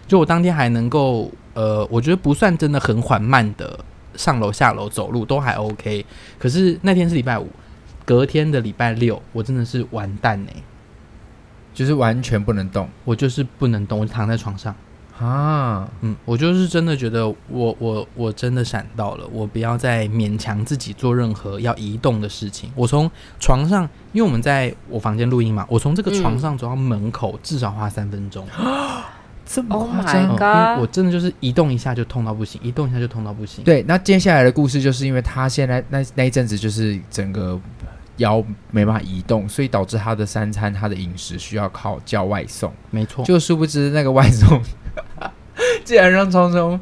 [0.06, 3.82] 就我当天还能够，呃，我觉得不算真的很缓慢的
[4.14, 6.04] 上楼下楼走路都还 OK。
[6.38, 7.48] 可是那天是礼拜五，
[8.04, 10.50] 隔天的礼拜六，我真的是完蛋呢，
[11.72, 14.74] 就是完全不能动，我就是不能动，我就躺在床上。
[15.18, 22.70] 啊，嗯，我就是真的觉得我我我真的闪到了，我不要再勉强自己做任何要移动的事情。
[22.76, 28.46] 我从床上，因为我们在我房间录音嘛，我从这个床上走到门口、嗯、至少花三分钟，
[29.44, 33.64] 这么夸张？Oh my God 我真的就是移动一下就痛到不行，移动一下就痛到不行。
[33.64, 37.58] 对，那接下来的故事就是因为他现在那那一阵子就是整个
[38.18, 42.72] 腰没办法移动，所以导致他的三餐他的饮食需要靠叫外送。
[42.90, 44.62] 没错，就殊不知那个外送。
[45.84, 46.78] 竟然让聪聪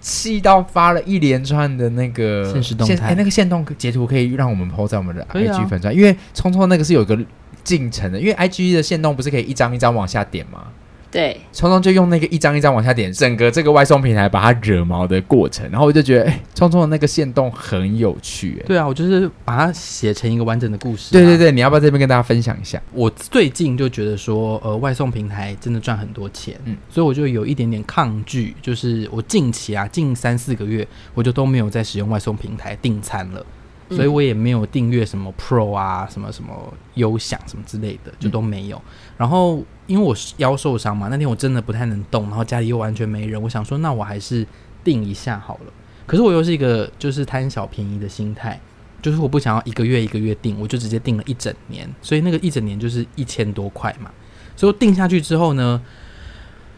[0.00, 7.18] 气到发了一连串的那个现实动态，哎，那个线动截图可以让我们 po 在我们的 IG 粉专，啊、因为聪聪那个是有个
[7.62, 10.64] 进程的，因为 IG 的线动不是可以一张一张往下点吗？
[11.10, 18.62] 对，聪聪就用那个一张一张往下点，整个这个外送平台把它惹毛的过程，然后我就觉得，哎，聪聪的那个线动很有趣。
[18.66, 21.12] 对啊，我就是把它写成一个完整的故事啊。
[21.12, 22.80] 对对对，你要不要这边跟大家分享一下？
[22.92, 33.44] 我最近就觉得说，呃，外送平台真的赚很多钱，嗯，所以我就有一点点抗拒，就是我近期啊，近三四个月，我就都没有在使用外送平台订餐了。
[33.90, 38.76] 所以我也没有订阅什么 Pro 啊，什么什么优享什么之类的，就都没有。
[38.76, 38.82] 嗯、
[39.18, 44.46] 然后因为我腰受伤嘛，那天我真的不太能动，然后家里又完全没人，我想说那我还是
[44.84, 45.72] 订一下好了。
[46.06, 48.60] 可是我又是一个就是贪小便宜的心态，
[49.02, 51.88] 就是我不想要一个月一个月订，我就直接订了一整年。
[52.00, 54.10] 所以那个一整年就是一千多块嘛。
[54.56, 55.82] 所以我订下去之后呢，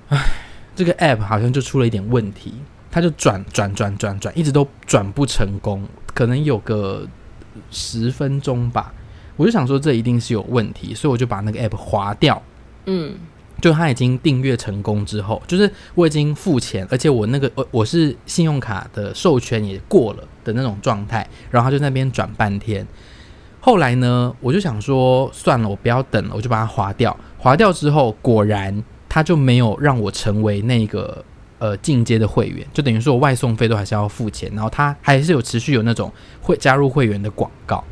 [0.08, 0.18] 唉，
[0.74, 2.54] 这个 App 好像就出了一点问题，
[2.92, 5.82] 他就转转转转转，一直都转不成功。
[6.14, 7.08] 可能有个
[7.70, 8.92] 十分钟吧，
[9.34, 12.40] 我就想说这一定是有问题，所以我就把那个 app 划掉。
[12.84, 13.14] 嗯，
[13.62, 22.86] 就他已经订阅成功之后，就是我已经付钱，而且我那个我我是信用卡的授权也过了的那种状态，然后他就那边转半天。
[23.58, 27.16] 后来呢，我就想说算了，我不要等了，我就把它划掉。
[27.38, 31.24] 划掉之后，果然他就没有让我成为那个。
[31.62, 37.84] 呃，进阶的会员就等于说我外送费都还是要付钱，然后他还是有持续有那种会加入会员的广告，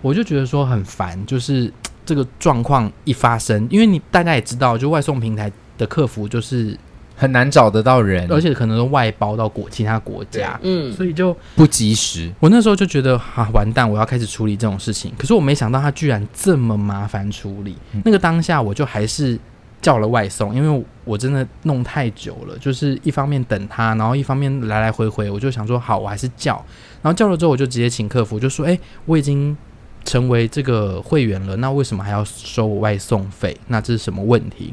[0.00, 1.70] 我就觉得说很烦，就是
[2.06, 6.74] 这个状况一发生，因为你大家也知道，就外送平台的客服就是
[7.14, 12.32] 很难找得到人，而且可能都外包到国其他国家，嗯，所以就不及时。
[12.40, 19.38] 我那时候就觉得啊，完蛋，我要开始处理这种事情，可是我没想到他居然这么麻烦处理，嗯，那个当下我就还是。
[19.82, 26.54] 叫了外送，因为我真的弄太久了，就是一方面等他，然后一方面来来回回，我就想说好，我还是叫。
[27.02, 29.56] 然后叫了之后，我就直接请客服，就说：“诶，我已经
[30.04, 33.56] 成为这个会员了，那为什么还要收我外送费？
[33.66, 34.72] 那这是什么问题？”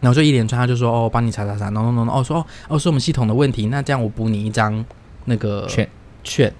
[0.00, 4.84] 然后就一连串，他就说：“哦，帮你查查查，no no no no，哦说哦哦是我们系统的问题，那这样我补你一张
[5.24, 5.88] 那个券
[6.22, 6.52] 券。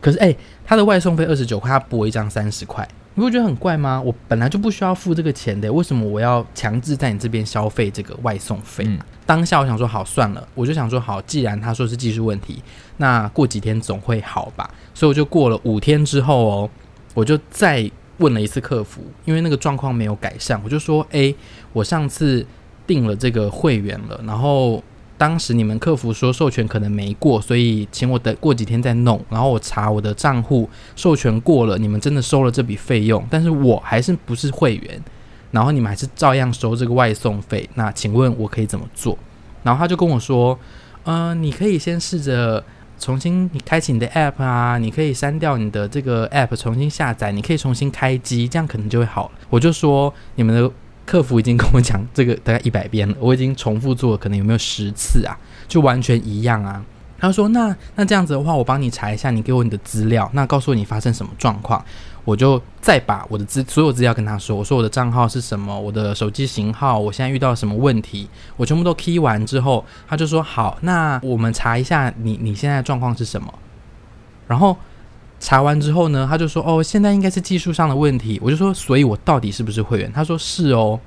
[0.00, 2.86] 可是诶，他的外送费二十九块，他补我一张三十块。”
[3.18, 4.00] 你会觉得很怪吗？
[4.04, 8.84] 我本来就不需要付这个钱的，为什么我要强制在你这边消费这个外送费？
[8.86, 12.62] 嗯，当下我想说好算了，我就想说好，既然他说是技术问题，
[12.98, 14.70] 那过几天总会好吧？
[14.92, 16.70] 所以我就过了五天之后哦，
[17.14, 21.34] 我就再问了一次客服，因为那个状况没有改善，我就说，诶，
[21.72, 22.46] 我上次
[22.86, 24.82] 订了这个会员了，然后。
[25.18, 29.18] 当时你们客服说授权可能没过，所以请我等过几天再弄。
[29.30, 35.02] 然后我查我的账户，授权过了，你们真的收了这笔费用，但是我还是不是会员，
[35.50, 37.68] 然后你们还是照样收这个外送费。
[37.74, 39.16] 那请问我可以怎么做？
[39.62, 40.58] 然后他就跟我说，
[41.04, 42.62] 嗯、呃，你可以先试着
[42.98, 49.30] 重新你开启你的 app 啊，你可以删掉你的这个 app，重新下载，你可以重新开机，这样可能就会好。
[49.48, 50.70] 我就说你们的。
[51.06, 55.38] 客服已经跟我讲这个 大概一百遍了，我已经重复做了，可能有没有十次啊？
[55.66, 56.84] 就完全一样啊。
[57.18, 61.82] 他说：“那那这样子的话，我帮你查一下，你给我你的资料，那告诉你发生什么状况，
[62.26, 64.54] 我就再把我的资所有资料跟他说。
[64.54, 73.52] 我说我的账号是什么，我的手机型号，我现在遇到什么问题，我全部都 key 完之后，他就说好，那我们查一下你你现在状况是什么。
[74.46, 74.76] 然后
[75.38, 78.38] 查完之后呢，他就说哦，现在应该是技术上的问题。
[78.42, 80.10] 我就说，所以我到底是不是会员？
[80.12, 80.98] 他说是哦。”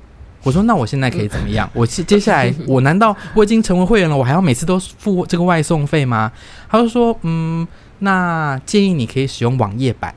[0.42, 1.70] 我说：“那我现在可以怎么样？
[1.74, 6.32] 我接 接下来，我难道我已经成为会员了，我还要每次都付这个外送费吗？”
[6.70, 7.68] 他就说：“嗯，
[8.00, 10.16] 那建议你可以使用网页版，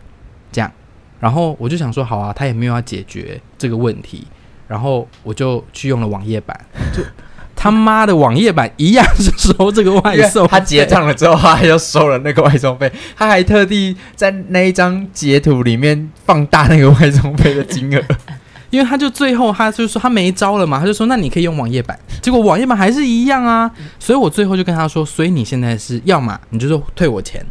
[0.52, 0.70] 这样。”
[1.18, 4.24] 然后我就想说：“好啊，他也没有要解决这个问题。”
[4.68, 6.56] 然后我就去用了网页版，
[6.94, 7.02] 就
[7.62, 10.48] 他妈的网页版一样是收这个外送。
[10.48, 18.02] 他结账了之后，他又收了那个外送费，他还特地在那一张截图里面放大那个外送费的金额。
[18.70, 23.70] 因为他就最后他就说他没招了嘛，他就说那你可以用网页版，结果网页版还是一样啊，
[24.00, 27.46] 所以我最后就跟他说，所以你现在是要么你就说退我钱，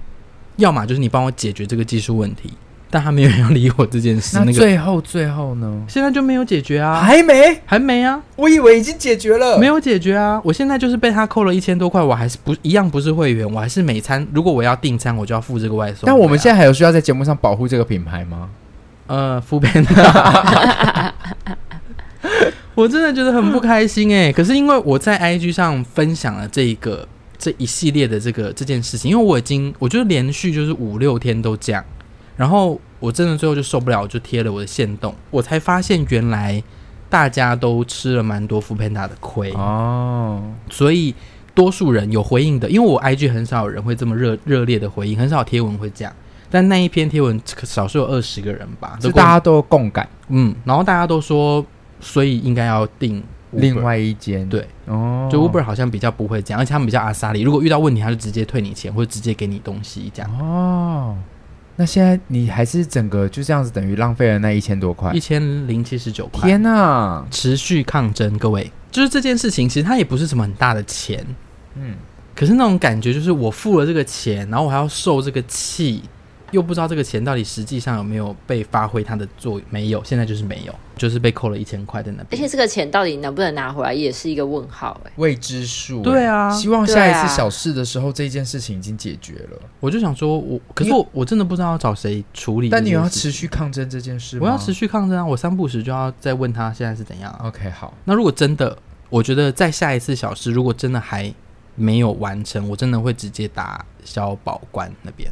[0.58, 2.52] 要么就是你帮我解决这个技术问题，
[2.92, 4.38] 但他没有人要理我这件事。
[4.38, 5.82] 那最后最后呢？
[5.88, 7.02] 现在就没有解决啊？
[7.02, 7.58] 还没？
[7.66, 8.22] 还没啊？
[8.36, 10.40] 我以为已经解决了，没有解决啊！
[10.44, 16.02] 我现在就是被他扣了一千多块，我还是不一样不是会员，我还是每餐如果我要订餐，我就要付这个外送。
[16.06, 18.50] 但我们现在还有需要在节目上保护这个品牌吗？
[19.08, 21.12] 呃，foodpanda，
[22.76, 24.34] 我真的觉得很不开心哎、欸。
[24.34, 27.06] 可是因为我在 IG 上分享了这一个
[27.38, 31.84] 这一系列的这个这件事情，因为我已经我觉得连续就是五六天都这样，
[32.38, 36.62] 然后我真的最后就受不了，我就贴了我的限动，我才发现原来
[37.10, 40.42] 大家都吃了蛮多 foodpanda 的亏哦。
[40.70, 41.14] 所以
[41.54, 46.14] 多数人有回应的，因为我 IG 很少有人会这么热热烈的回应，很少贴文会这样。
[46.50, 51.66] 但那一篇贴文，少说有二十个人吧，就大家都共感，嗯，然后大家都说，
[52.02, 60.30] 所以应该要订另外一间，对，哦，就 Uber 好像比较不会这样，而且他们比较阿萨里，如果遇到问题，他就直接退你钱或者直接给你东西这样。
[60.40, 61.16] 哦，
[61.82, 66.48] 那现在你还是整个就这样子，等于浪费了那一千多块，一千零七十九块。
[66.48, 71.26] 天哪，持续抗争，各位，就是这件事情，其实它也不是什么很大的钱，
[71.74, 71.96] 嗯，
[72.36, 76.04] 可是那种感觉就是我付了这个钱，然后我还要受这个气。
[76.52, 79.68] 又不知道这个钱到底实际上有没有被发挥它的作用？
[79.70, 82.28] 没有，现在就是没有，就是被扣了一千块在那边。
[82.32, 86.02] 而且这个钱到底能不能拿回来，也是一个问号哎、欸，未知数。
[86.02, 89.60] 对啊，希望下一次小事的时候，这件事情已经解决了。
[89.80, 92.70] 我就想说，我可是我我真的不知道要找谁处理。
[92.70, 94.42] 但你要持续抗争这件事吗？
[94.46, 95.26] 我要持续抗争啊！
[95.26, 97.34] 我三不时就要再问他现在是怎样。
[97.44, 97.94] OK，好。
[98.06, 98.78] 那如果真的，
[99.10, 101.34] 我觉得在下一次小事，如果真的还
[101.76, 105.32] 没有完成，我真的会直接打消保官那边。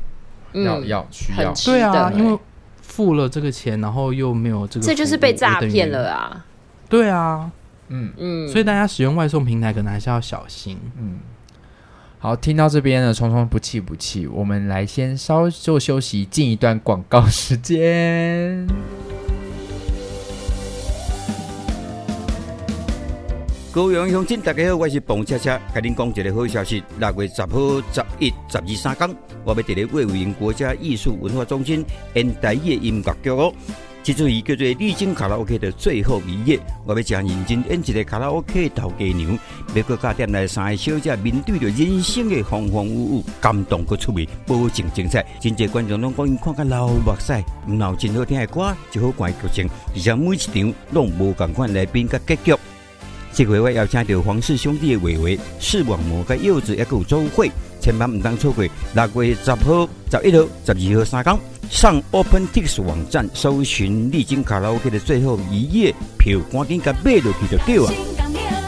[0.53, 2.39] 要要需要，对啊，因为
[2.81, 6.45] 付了这个钱，然后又没有这个，这就是被诈骗了啊！
[6.89, 7.51] 对啊，
[7.89, 8.11] 嗯。
[8.17, 10.77] 嗯，所以大家使用外送平台可能还是要小心。
[10.97, 11.19] 嗯，
[12.17, 18.65] 好，听到这边呢，聪聪不气不气，我们来先稍作休息，进一段广告时间。
[23.71, 26.83] 高阳乡亲，大家好，我是彭恰恰，甲恁讲一个好消息。
[26.97, 33.53] 六月十号、十一、十二三天，我要伫咧卫武营国家艺术文化中心演台语音乐剧哦。
[34.01, 39.37] 这出戏叫做《丽晶卡拉 OK》的最后一夜，我要真认真演一个卡拉 OK 头家娘，
[39.75, 45.23] 要阁甲店内三个小姐面对着人生的风风雨雨，感动佮趣味，保证精彩。
[45.39, 47.33] 真侪观众拢讲，因看甲流目屎，
[47.67, 52.55] 唔闹真好听的歌，就好看剧情，而且每一场拢无共款来宾甲结局。
[53.39, 57.49] 这回我邀请到黄氏兄弟的伟伟、视网膜跟柚子，还有周慧，
[57.79, 58.65] 千万唔当错过。
[58.93, 68.58] 六月十号、十一号、十二号三公，上 OpenTix 网站搜寻丽晶卡拉 OK 的最后一夜票，赶紧甲买落去就对了。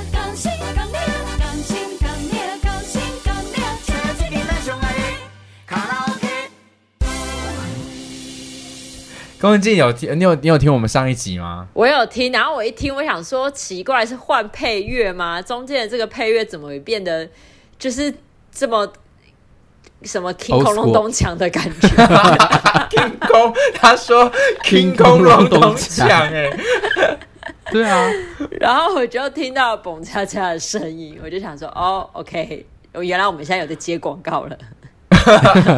[9.41, 11.67] 龚文静有听，你有你有听我们上一集吗？
[11.73, 15.41] 我有听，然后我一听，我想说奇怪，是换配乐吗？
[15.41, 17.27] 中间的这个配乐怎么会变得
[17.79, 18.13] 就是
[18.51, 18.87] 这么
[20.03, 21.87] 什么 King Kong 隆咚锵的感觉？
[22.91, 24.31] King Kong，他说
[24.63, 26.47] King Kong 隆咚锵，哎，
[27.71, 28.11] 对啊，
[28.59, 34.55] 然后我就听到蹦恰恰的声音，我就想说，哦，OK，原来我们现在有在接广告了。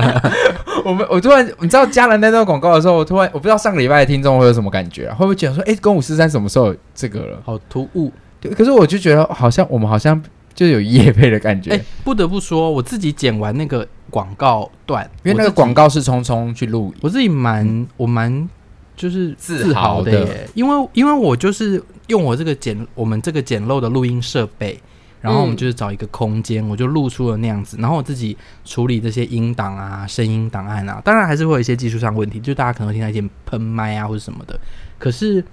[0.85, 5.15] 我们我突然你知道加了那段广告的时候，我突然我不知道上个礼拜的听众会有什么感觉啊？
[5.15, 7.41] 会不会觉得说，哎、欸，公五四三什么时候有这个了？
[7.45, 8.11] 好突兀。
[8.41, 10.21] 对，可是我就觉得好像我们好像
[10.53, 11.71] 就有夜配的感觉。
[11.71, 18.49] 欸、不得不说，我自己剪完那个广告段，因为那个广告是匆匆去录，我自己蛮我蛮
[18.97, 24.77] 就是自豪的耶，因为因为我就是用我这个简我们这个简陋的录音设备，
[25.23, 34.59] 然后我们就是找一个空间，嗯、我就录出了那样子，然后我自己处理这些音档啊、声音档案啊，当然还是会有一些技术上问题，就大家可能会听到一点喷麦啊或者什么的，
[34.99, 35.43] 可是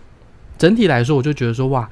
[0.58, 1.88] 整体来说，我就觉得说哇。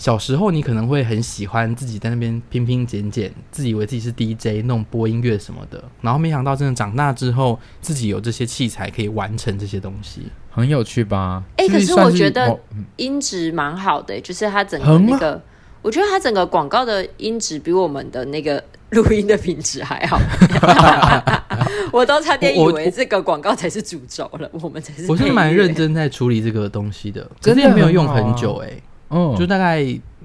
[0.00, 11.42] 小时候你可能会很喜欢自己在那边拼拼剪剪，自以为自己是 DJ 弄播音乐什么的，然后没想到真的长大之后，自己有这些器材可以完成这些东西，很有趣吧？
[11.56, 12.56] 哎、欸，可是我觉得
[12.94, 15.42] 音质蛮好的、欸，就是它整个那个，
[15.82, 20.18] 我觉得它整个广告的音质比我们的那个录音的品质还好。
[21.92, 25.10] 我都差点以为这个广告才是主轴了，我，我，们才是。
[25.10, 28.82] 我是蛮认真在处理这个东西的， 真的也没有用很久哎、欸。
[29.10, 29.82] 嗯，就大概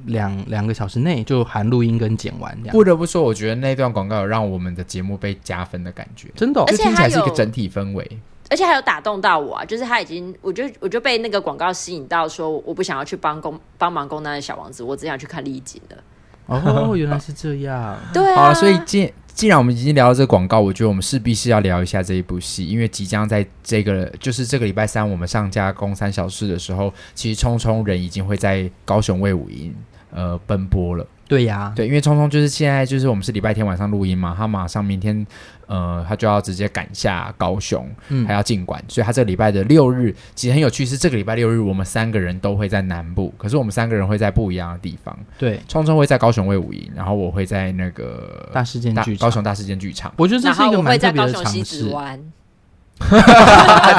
[0.07, 2.73] 两两个小时内就含录音跟剪完这样。
[2.73, 8.19] 不得不说，我觉得那段广告有让我们的节目被加分的感觉，真的、哦，就听起来是一个整体氛围。
[8.53, 15.97] 而且还有打动到我啊，就是他已经，我就我就被那个广告吸引到，说我不想要去帮工帮忙工单的小王子，我只想去看丽景了。
[16.45, 17.97] 哦，原来是这样。
[18.13, 19.11] 对啊，好，所以既。
[19.33, 29.73] 既然我们已经聊到这个广告，我觉得我们势必是要聊一下这一部戏，因为即将在这个就是这个礼拜三我们上架公三小时的时候，其实聪聪人已经会在高雄卫武营
[30.11, 31.03] 呃奔波了。
[31.27, 35.25] 对呀、啊，对，因为聪聪就是现在就是我们是礼拜天晚上录音嘛，他马上明天
[35.67, 45.17] 呃他就要直接赶下高雄，嗯，还要进馆，所以他这个礼拜的六日其实很有趣，是这个礼拜六日我们三个人都会在南部，可是我们三个人会在不一样的地方。
[45.37, 50.13] 对，聪聪会在高雄卫武营，然后我会在那个大事件剧高雄大事件剧场。
[50.17, 51.85] 我觉得这是一个蛮特别的尝试。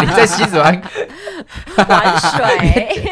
[0.00, 0.80] 你在西子湾
[1.88, 3.02] 玩水。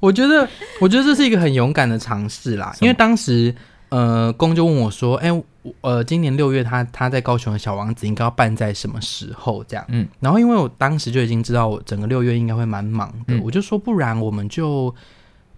[0.00, 0.48] 我觉得，
[0.80, 2.74] 我觉得这是一个很勇敢的尝试啦。
[2.80, 3.54] 因为当时，
[3.88, 5.44] 呃，公就问我说：“哎、欸，
[5.80, 10.06] 呃，今年六月他他在高雄的小王子应该要办在什么时候？”这样，嗯。
[10.20, 14.94] 然后，因为我当时就已经知道，我整个六月应该会蛮忙的，嗯、我就说：“不然我们就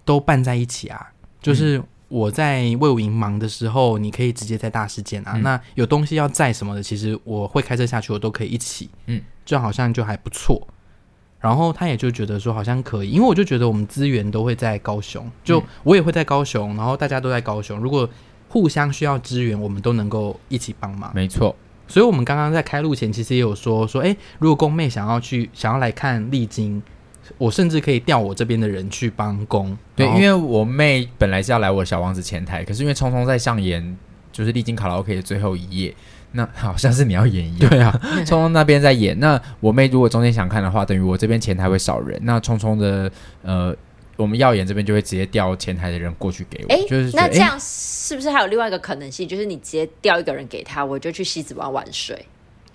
[0.04, 1.06] 都办在一起啊！
[1.40, 5.32] 就是我在魏武营忙的时候，你可以直接在大事件啊。
[5.34, 8.88] 嗯、那有东西要载什么的，其实我会开车下去，我都可以一起。
[9.06, 10.66] 嗯，就好像就还不错。”
[11.40, 18.08] 然后他也就觉得说好像可以，因为我就觉得我们资源都会在高雄，就我也会在高雄，然后大家都在高雄，如果
[18.48, 21.12] 互相需要支援，我们都能够一起帮忙。
[21.14, 21.54] 没错，
[21.86, 26.82] 所以我们刚刚在开路前其实也有说说，哎，如果宫妹想要去想要来看丽晶，
[27.36, 29.76] 我甚至可以调我这边的人去帮工。
[29.94, 33.96] 对，因为我妹本来是要来我小王子前台，可是因为聪聪在上演
[34.32, 35.94] 就是丽晶卡拉 OK 的最后一夜。
[36.32, 37.90] 那好像是你要演一样，对啊，
[38.26, 39.18] 聪聪那边在演。
[39.18, 42.18] 那我妹如果中间想看的话，等于我这边前台会少人。
[42.22, 43.10] 那聪聪的
[43.42, 43.74] 呃，
[44.16, 46.88] 我们要演这边就会直接调前台的人过去给我。
[46.88, 52.26] 就是那这样是不是还有另外一个可能性，就是你直接调一个人给他，我就去西子湾玩水。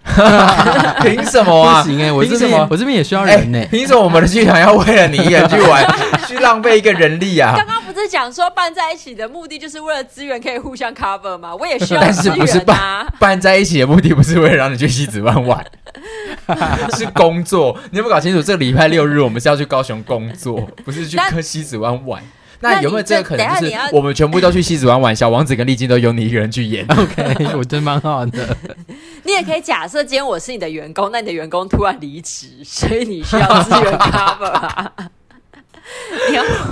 [1.01, 1.81] 凭什么啊？
[1.81, 3.65] 不行哎、欸，我这边我这边也需要人呢、欸。
[3.67, 5.85] 凭、欸、什么我们的剧团要为了你一人去玩，
[6.27, 7.53] 去浪费一个人力啊？
[7.55, 11.55] 刚刚不是讲说办在一起的目的就是为了资源可以互相 cover 吗？
[11.55, 12.35] 我也需要资源啊。
[12.37, 15.65] 但是不是办办在一起的目的不是为了让你去西子湾玩，
[16.97, 17.77] 是工作。
[17.91, 18.41] 你有没有搞清楚？
[18.41, 22.21] 这个礼拜六日我们是要去高雄工作，不是去科西子湾玩。
[22.63, 23.59] 那有没有这个可能？
[23.59, 26.85] 就是我们全部都去西子湾玩，小王子跟丽晶都由你一个人去演。
[26.95, 28.57] OK，我觉得蛮好的。
[29.23, 34.93] 你也可以假设今天我是你的员工，那你的员工突然离职，所以你需要资源 cover 啊。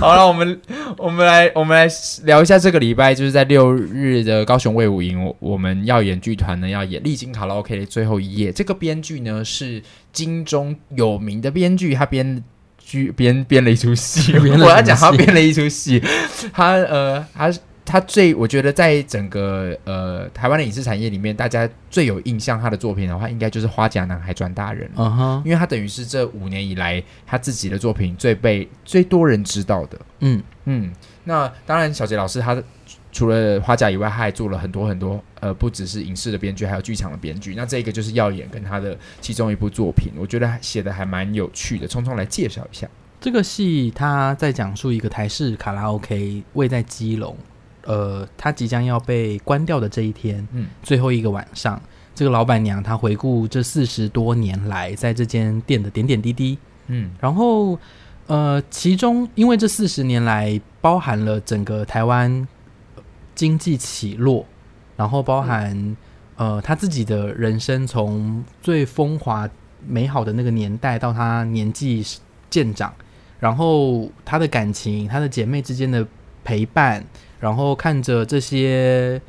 [0.00, 0.60] 好了，我们
[0.96, 1.92] 我们来我们来
[2.24, 8.50] 聊一下这个礼拜，就是在六日的高雄卫武营，我们要演剧团呢要演丽晶卡拉 OK 的最后一夜。
[8.50, 9.82] 这个编剧呢是
[10.12, 12.42] 金钟有名的编剧，他编。
[12.92, 15.98] 剧编编了一出戏， 我要讲他编了一出戏。
[16.52, 17.50] 他呃，他
[17.86, 24.86] 他最我觉得在整个呃台湾的影视产业里面，大家最有印象他的作品的话，应该就是《花甲男孩转大人》。
[24.96, 29.98] 嗯哼，因为他等于是这五年以来他自己的作品最被最多人知道的。
[30.20, 30.92] 嗯嗯，
[31.24, 32.62] 那当然小杰老师他的。
[33.12, 37.54] 除了花甲以外，他还做了很多很多，呃，不只是影视的编剧，还有剧场的编剧。
[37.54, 41.86] 那这个就是耀眼跟他的其中一部作品，我觉得写的还蛮有趣的。
[41.86, 42.88] 匆匆来介绍一下
[43.20, 47.36] 这个戏，他在讲述一个台式卡拉 OK 位在基隆，
[47.82, 51.78] 呃，他即将要被关掉的这一天，嗯，最后一个晚上，
[52.14, 56.56] 这个老板娘她回顾这四十多年来在这间店的点点滴滴，
[56.86, 57.78] 嗯，然后
[58.26, 62.48] 呃，其中因为这四十年来包含了整个台湾。
[63.34, 64.44] 经济起落，
[64.96, 65.96] 然后包含、嗯、
[66.36, 69.48] 呃他自己的人生，从最风华
[69.86, 72.04] 美好的那个年代到他年纪
[72.50, 72.92] 渐长，
[73.40, 76.06] 然后他的感情，他的姐妹之间的
[76.44, 77.04] 陪伴，
[77.40, 79.20] 然后看着这些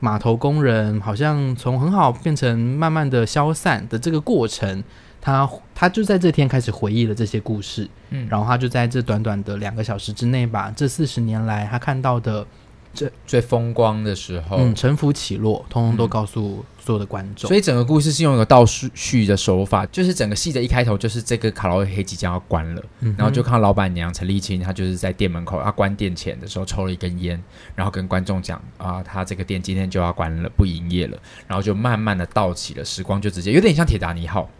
[0.00, 4.82] 码头工人好像从很好变成慢慢的消散的这个过程，
[5.20, 12.46] 他他就在这天开始回忆了这些故事，嗯，然后他就在这短短的两个小时之内，把这四十年来他看到的。
[12.94, 17.48] 最最风光的时候，嗯，沉浮起落，通通都告诉所有的观众。
[17.48, 27.40] 所以整个故事是用一个倒叙的手法，就是整个戏的一开头就是这个卡拉 OK 即将要关了，嗯、然后就看到老板娘陈丽青，她就是在店门口她关店前的时候抽了一根烟，
[27.74, 34.50] 然后跟观众讲啊，她这个店今天就要关了，不营业了，然后就慢慢的倒起了时光，就直接有点像铁达尼号，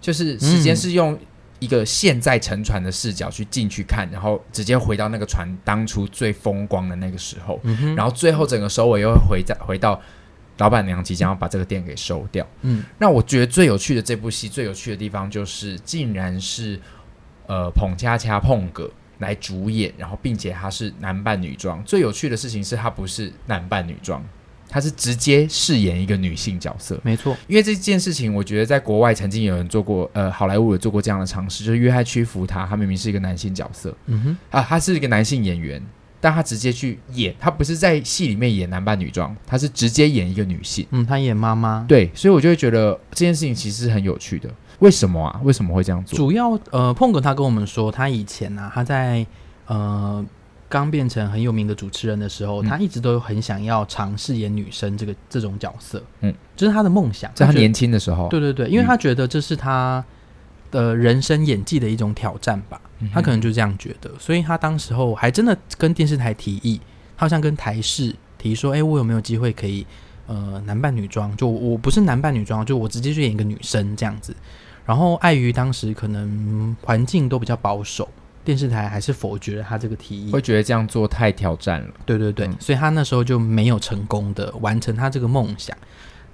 [0.00, 1.18] 就是时间是用。
[1.60, 10.00] 一个现在沉船的视角去进去看，然后直接回到那个船当初最风光的那个时候，嗯、然后最后整个收尾又回在回到
[10.58, 12.46] 老板娘即将要把这个店给收掉。
[12.62, 16.78] 嗯，那我觉得最有趣的这部戏最有趣的地方就是，竟然是
[17.46, 21.82] 呃捧恰恰碰哥来主演，然后并且他是男扮女装。
[21.84, 24.22] 最有趣的事情是他不是男扮女装。
[24.74, 27.36] 他是直接饰演一个女性角色，没错。
[27.46, 35.80] 因为这件事情，我觉得在国外曾经有人做过，呃，好莱坞有做过这样的尝试，就是约翰屈服他，他明明是一个男性角色，嗯哼，啊，他是一个男性演员，
[36.20, 44.50] 但他直接去演，他不是在戏里面演男扮女装，他是直接演一个女性，嗯，他演妈妈，对，所以我就会觉得这件事情其实是很有趣的。
[44.80, 45.40] 为什么啊？
[45.44, 46.16] 为什么会这样做？
[46.16, 49.24] 主要，呃，碰哥他跟我们说，他以前呢、啊，他在
[49.68, 50.26] 呃。
[50.74, 57.30] 刚变成很有名的主持人的时候，嗯、他一直都很想要尝试演女生这个这种角色，嗯，这是他的梦想。
[57.32, 60.04] 在他年轻的时候，对对对，因为他觉得这是他
[60.72, 66.80] 的人生演技的一种挑战吧，嗯、他可能就这样觉得，所以他当时候还真的跟电视台提议，
[67.16, 69.86] 他好像跟台视提说，哎，我有没有机会可以
[70.26, 71.34] 呃男扮女装？
[71.36, 74.34] 就我不是男扮女装，就我直接去演一个女生这样子。
[74.84, 78.08] 然后碍于当时可能环境都比较保守。
[78.44, 81.88] 电视台还是否决了他这个提议，会觉得这样做太挑战了。
[82.04, 85.76] 对对对，嗯、所以他那时候就没有成功的完成他这个梦想。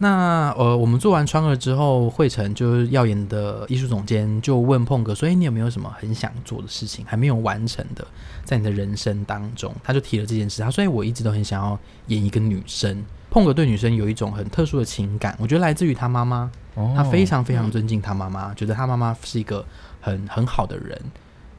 [0.02, 8.02] 那呃，我们做完川儿之后，惠成就是耀眼的艺术总监就问碰哥说：“哎，你有没有什么很想做的事情还没有完成的，
[8.42, 19.62] 在你的人生当中？”他就提了这件事，他说：“哎，我一直都很想要演一个女生。”碰哥对女生有一种很特殊的情感，我觉得来自于他妈妈，哦、他非常非常尊敬他妈妈，嗯、觉得他妈妈是一个
[20.00, 20.98] 很很好的人。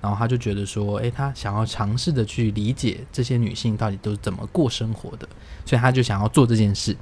[0.02, 5.30] 然后他就觉得说，诶，他想要尝试的去理解这些女性到底都是怎么过生活的，
[5.66, 6.98] 所以他就想要做这件事。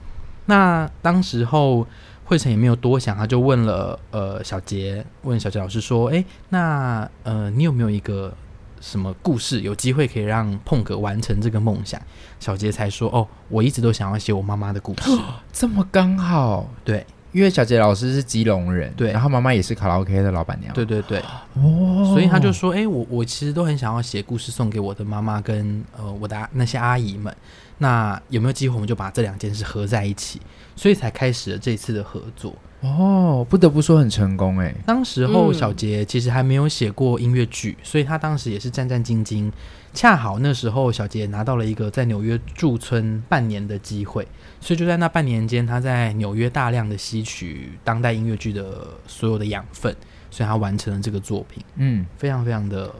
[0.46, 1.88] 那当时候
[2.26, 8.34] 惠成也没有多想，他就问了呃小杰，问小杰老师说，诶，那呃你有没有一个
[8.82, 12.02] 什么故事有机会可以让碰哥完成这个梦想？
[12.40, 15.12] 小杰才说，哦，我一直都想要写我妈妈的故事，
[15.54, 17.06] 这么刚好，对。
[17.32, 21.20] 因为小杰老师是基隆人，对，然后妈妈也是卡拉 OK 的老板娘，对对对，
[21.54, 27.36] 哦，所以他就说，哎，我我其实都很想要写故事送给我的妈妈跟呃我的那些阿姨们，
[27.78, 30.42] 那有没有机会我们就把这两件事合在一起，
[30.80, 32.56] 所以才开始了这次的合作。
[32.80, 39.52] 哦，不得不说很成功哎，当时候小杰其实还没有写过音乐剧，嗯、所以他当时也是战战兢兢。
[39.94, 44.26] 恰好那时候，小杰拿到了一个在纽约驻村半年的机会，
[44.62, 49.94] 所以就在那半年间，他在纽约大量的吸取当代音乐剧的所有的养分，
[50.32, 51.62] 所以他完成了这个作品。
[51.76, 52.96] 嗯，非常非常的，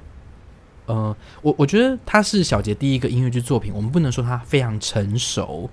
[0.88, 5.70] 呃，我我觉得他是小杰第一个音乐剧作品，我们不能说他非常成熟，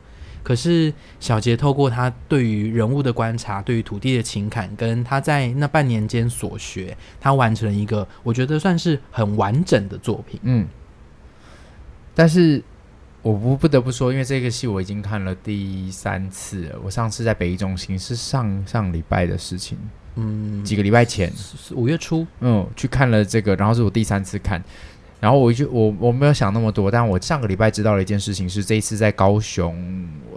[0.47, 10.39] 可是小杰透过他对于人物的观察，对于土地的情感，跟他在那半年间所学，他完成了一个我觉得算是很完整的作品。
[10.45, 10.69] 嗯。
[12.15, 12.63] 但是
[13.23, 16.79] 我不不得不说，因为这个戏我已经看了第三次了。
[16.85, 19.77] 我上次在北艺中心是上上礼拜的事情，
[20.15, 21.33] 嗯，几个礼拜前，
[21.75, 24.63] 五月初，嗯，去看了这个，然后是我第三次看，
[25.27, 29.77] 然后我就我我没有想那么多，但我上个礼拜知道了一件事情，是这一次在高雄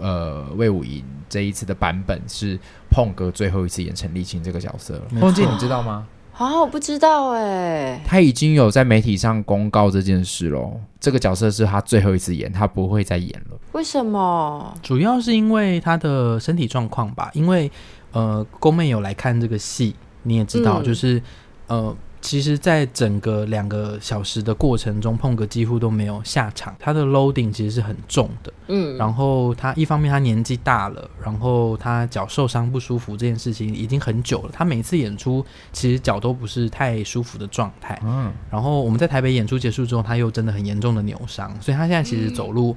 [0.00, 2.58] 呃魏武营这一次的版本是
[2.90, 5.02] 碰哥最后一次演陈丽青这个角色了。
[5.20, 6.08] 碰姐，你知道吗？
[6.36, 8.02] 啊，我不知道哎。
[8.04, 10.80] 他已经有在媒体上公告这件事喽。
[10.98, 13.56] 这个角色是他最后一次演，他不会再演了。
[13.70, 14.74] 为什么？
[14.82, 17.30] 主要是因为他的身体状况吧。
[17.34, 17.70] 因为
[18.10, 21.22] 呃，宫妹有来看这个戏，你也知道，嗯、就是
[21.68, 21.96] 呃。
[22.20, 26.76] 其实，在整个两个小时的过程中，碰哥几乎都没有下场。
[26.78, 28.96] 他的 loading 其实是很重的，嗯。
[28.98, 34.50] 然后他一方面他年纪大了，然后他脚受伤不舒服这件事情已经很久了。
[34.52, 38.30] 他每次演出其实脚都不是太舒服的状态，嗯。
[38.50, 42.76] 然后我们在台北演出结束之后，他又真的很严重的扭伤，所以他现在其实走路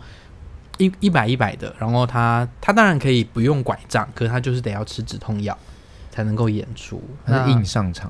[0.78, 1.76] 一一摆一摆的。
[1.78, 5.56] 然后他他当然可以不用拐杖，可是他就是得要吃止痛药
[6.10, 8.10] 才能够演出，他是硬上场。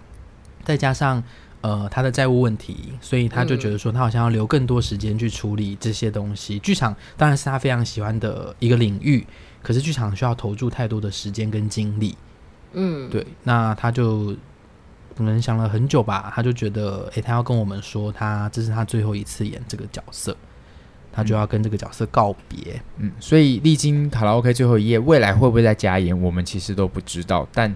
[0.64, 1.24] 再加上，
[1.61, 6.59] 呃他的债务问题，所以他就觉得说他好像要留更多时间去处理这些东西。
[6.59, 9.26] 剧场当然是他非常喜欢的一个领域，
[9.61, 12.18] 可是剧场需要投注太多的时间跟精力。
[12.74, 14.36] 嗯，对，那他就
[15.16, 20.36] 可能想了很久吧，他就觉得，诶，他要跟我们说，他这是他最后一次演这个角色，
[21.11, 22.82] 他就要跟这个角色告别。
[22.97, 27.47] 嗯，所以历经卡拉 OK 最后一页，未来会不会再加演，我们其实都不知道。
[27.53, 27.74] 但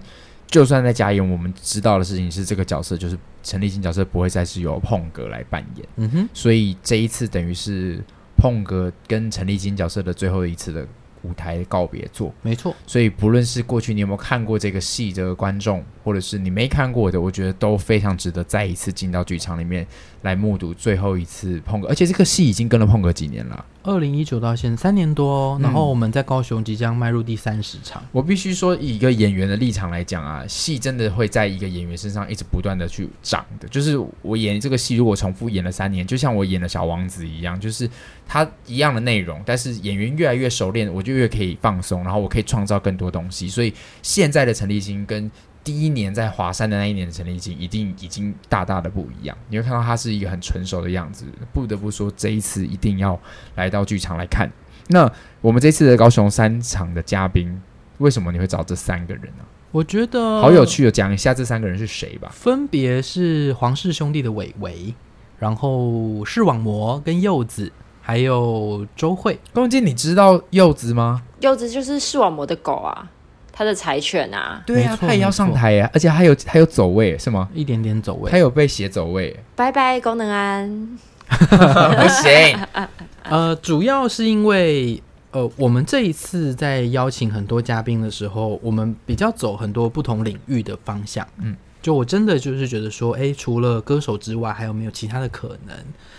[0.48, 5.88] 就算在加演，我们知道的事情是，这个角色就是陈立新角色不会再是由碰哥来扮演。
[5.96, 8.02] 嗯哼，所以这一次等于是
[8.36, 10.86] 碰哥跟陈立新角色的最后一次的。
[11.28, 12.74] 舞台告别作，没错。
[12.86, 19.86] 所以不论是过去你有没有看过这个戏的观众，或者是你没看过的，我觉得都非常值得再一次进到剧场里面
[20.22, 21.88] 来目睹最后一次碰哥。
[21.88, 23.64] 而且这个戏已经跟了碰哥几年了。
[23.84, 28.02] 二零一九到现在三年多，哦，然后我们在高雄即将迈入第三十场。
[28.12, 33.66] 我必须说，以一个演员的立场来讲啊，戏真的会在一个演员身上一直不断的去长的。
[33.68, 37.88] 就是我演这个戏，如果重复演了三年，就像我演了小王子一样，就是
[38.28, 43.48] 他一样的内容，但是演员越来越熟练，我就越可以放松，然后我可以创造更多东西。
[43.48, 43.72] 所以
[44.02, 45.30] 现在的陈立新跟
[45.64, 49.36] 第一年在华山的那一年的陈立新，一定已经大大的不一样。
[49.48, 51.24] 你会看到他是一个很成熟的样子。
[51.52, 53.18] 不得不说，这一次一定要
[53.56, 54.50] 来到剧场来看。
[54.88, 55.10] 那
[55.40, 57.60] 我们这次的高雄三场的嘉宾，
[57.98, 59.44] 为什么你会找这三个人呢？
[59.70, 62.30] 我觉得好有趣的，讲一下这三个人是谁吧。
[62.32, 64.94] 分别是黄氏兄弟的伟伟，
[65.38, 67.70] 然后视网膜跟柚子，
[68.08, 69.38] 还有周慧。
[69.52, 71.22] 公鸡，你知道柚子吗？
[71.40, 73.06] 柚子就是视网膜的狗啊。
[73.52, 77.46] 它的柴犬啊，对啊，他也要上台呀，而且还有还有走位是吗？
[77.52, 79.38] 一点点走位，他有被写走位。
[79.54, 80.98] 拜拜，功能安，
[81.28, 82.58] 不行。
[83.28, 85.02] 呃，主要是因为
[85.32, 91.26] 呃，我们这一次在邀请很多嘉宾的时候，我们比较走很多不同领域的方向。
[91.42, 95.76] 嗯，就我真的就是觉得说，哎，除了歌手之外，还有没有其他的可能？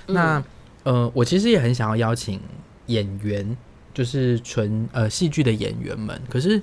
[0.08, 0.44] 嗯、那
[0.84, 2.40] 呃，我其实也很想要邀请
[2.88, 3.58] 演员，
[3.94, 6.62] 就是纯呃戏剧的演员们，可是。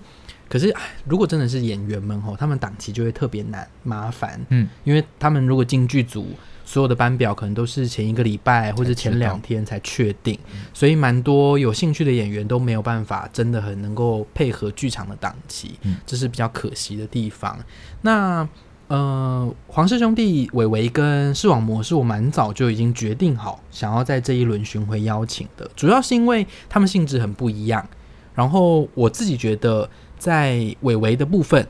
[0.48, 0.72] 可是，
[1.04, 6.28] 如果真的是演员们吼，他们档期就会特别难麻烦，嗯，因为他们如果进剧组，
[6.64, 10.38] 所有的班表可能都是前一个礼拜或者前两天才确定，
[10.72, 17.58] 所以蛮多有兴趣的演员都没有办法真的很能够配合剧场的档期，嗯，这是比较可惜的地方。
[18.02, 18.48] 那
[18.88, 27.86] 呃，黄氏兄弟伟伟跟视网膜是我蛮早就已经决定好想要在这一轮巡回邀请的，主要是因为他们性质很不一样，
[28.34, 29.88] 然后我自己觉得。
[30.18, 31.64] 在伟伟的部分，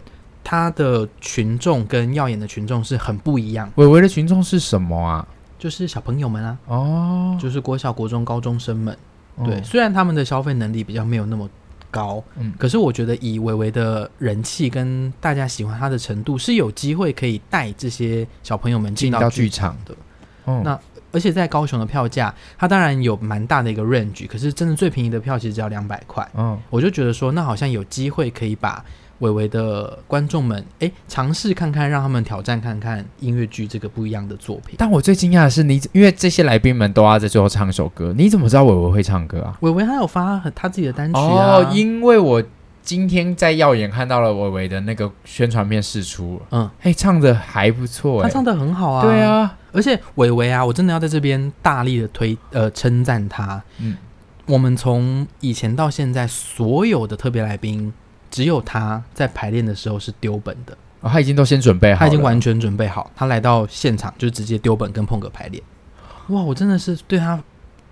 [0.45, 3.69] 他的群众跟耀眼的群众是很不一样。
[3.75, 5.27] 伟伟的群众是什么啊？
[5.59, 8.97] 就是小朋友们啊，哦，就是国小、国中、高中生们。
[9.45, 11.51] 对，哦、虽然他们的消费能力比较没有那么
[11.97, 19.97] 高，嗯，可是我觉得以维维的人气跟大家喜欢他的程度，是有机会可以带这些小朋友们进到剧场的。
[20.47, 20.79] 嗯，那。
[21.13, 26.29] 而且在高雄的票价，它当然有蛮大的一个 range，可是真的最便宜的票其实只要两百块。
[26.35, 28.85] 嗯，我就觉得说，那好像有机会可以把
[29.19, 34.75] 玮玮的观众们，哎，尝试看看，让他们挑战看看音乐剧这个不一样的作品。
[34.79, 39.57] 但我最惊讶的是你，你因为这些来宾们都要在最后唱一首歌，你怎么知道伟伟会唱歌啊？
[39.61, 41.57] 伟伟他有发他自己的单曲啊。
[41.57, 42.43] 哦，因为我
[42.83, 49.03] 今天在耀眼看到了伟伟的那个宣传片试出，嗯，哎，唱的还不错，他唱的很好啊。
[49.03, 49.57] 对啊。
[49.73, 53.63] 而且伟伟啊，我真的要在这边大力的推呃称赞他。
[53.79, 53.97] 嗯，
[54.47, 57.93] 我们从以前到现在，所有的特别来宾，
[58.37, 60.77] 只有他在排练的时候是丢本的。
[61.01, 65.63] 哦，他已经都先准备好，他已经完全准备好，他来到现场就直接丢本跟碰哥排练。
[66.29, 67.43] 哇，我真的是对他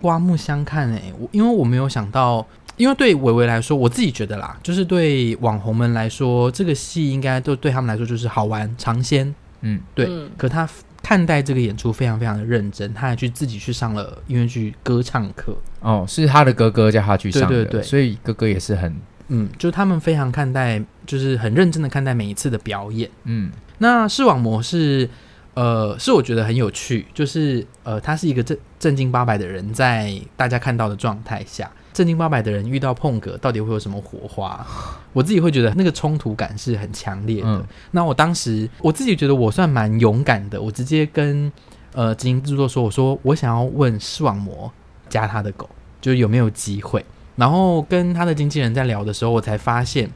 [0.02, 1.00] 刮目相看哎！
[1.18, 9.34] 我因为我没有想到，因为对维维来说，我自己觉得啦，就是对网红们来说，这个戏应该都对他们来说就是好玩尝鲜。
[9.62, 10.04] 嗯，对。
[10.10, 10.68] 嗯，可他。
[11.04, 15.54] 看待这个演出非常非常的认真，他还去自己去上了音乐剧歌唱课。
[15.80, 18.96] 哦，是他的哥哥叫他去上的，对对对，所以哥哥也是很，
[19.28, 23.10] 嗯，就是他们非常看待，就是很认真的看待每一次的表演。
[23.24, 25.08] 嗯，那视网膜是，
[25.54, 31.70] 呃，是我觉得很有趣，就是呃，他是一个正正经八百的人，在大家看到的状态下。
[31.92, 34.66] 正经八百的人遇到碰格，到底会有什么火花？
[35.12, 37.46] 我自己会觉得那个冲突感是很强烈的。
[37.46, 41.52] 嗯、那我当时我自己觉得我算蛮勇敢的，我直接跟
[41.92, 44.68] 呃执行制作说：“我说我想要问视网膜
[45.08, 45.70] 加他的狗，
[46.00, 47.04] 就是有没有机会。”
[47.36, 50.10] 然后跟他的经纪人在聊的时候，我才发现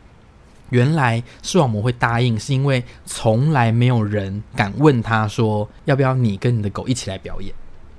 [0.70, 7.52] 原来视网膜会答应，是因为从来没有人敢问他说要不要你跟你的狗一起来表演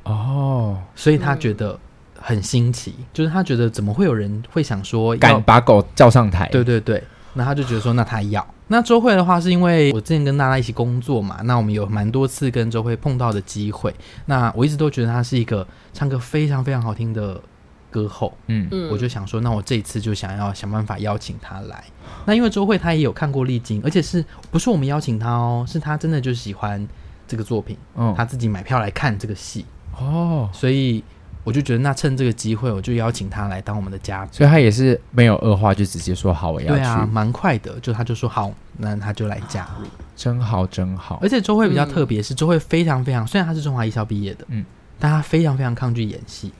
[0.03, 1.71] 哦，所以他觉得。
[1.71, 1.79] 嗯
[2.21, 6.49] 很新奇，就是他觉得怎么会有人会想说敢把狗叫上台？
[6.51, 7.01] 对对对，
[7.33, 13.95] 那他就觉得说，那他要，那周慧的话，是因为我之前跟娜娜一起工作嘛，那我们有蛮多次跟周慧碰到的机会。
[14.25, 17.41] 那我一直都觉得她是一个唱歌非常非常好听的
[17.89, 21.83] 歌后，嗯嗯，我就想说，那我这一次就想要想办法邀请他来。
[22.25, 25.65] 那因为周慧她也有看过《丽晶》，而且是不是我们邀请她哦？
[25.67, 26.87] 是她真的就喜欢
[27.27, 29.65] 这个作品，嗯，她自己买票来看这个戏
[29.97, 31.03] 哦，所以。
[31.45, 34.33] 我就觉得，那趁这个机会，我就邀请他来当我们的嘉宾。
[34.33, 36.81] 所以他也是没有二话，就直接说好，我要去。
[36.81, 41.17] 对啊，蛮快的，就他就说好，那他就来加入，真好，真好。
[41.23, 44.63] 而且周慧比较特别，是周慧非常非常，虽然他是中华艺校毕业的，嗯，
[44.99, 46.51] 但他非常非常抗拒演戏，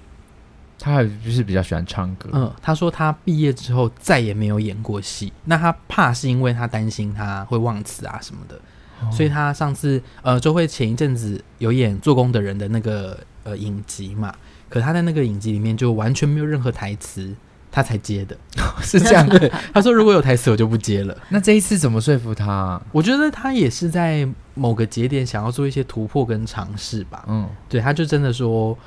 [0.80, 2.30] 他还就是比较喜欢唱歌。
[2.34, 8.56] 嗯，他说他毕业之后再也没有演过戏，那他怕是因为他担心他会忘词啊什么的，
[9.02, 14.34] 哦、所以他上次呃，周慧前一阵子有演《做工的人》的那个呃影集嘛。
[14.70, 17.36] 可他在那个影集里面就完全没有任何台词，
[17.72, 18.38] 他才接的，
[18.84, 19.50] 是这样的。
[19.74, 21.18] 他说如果有台词我就不接了。
[21.30, 22.82] 那这一次怎么说服他啊？
[22.92, 27.26] 我觉得他也是在某个节点想要做一些突破跟尝试吧。
[27.28, 28.78] 嗯，对，他就真的说，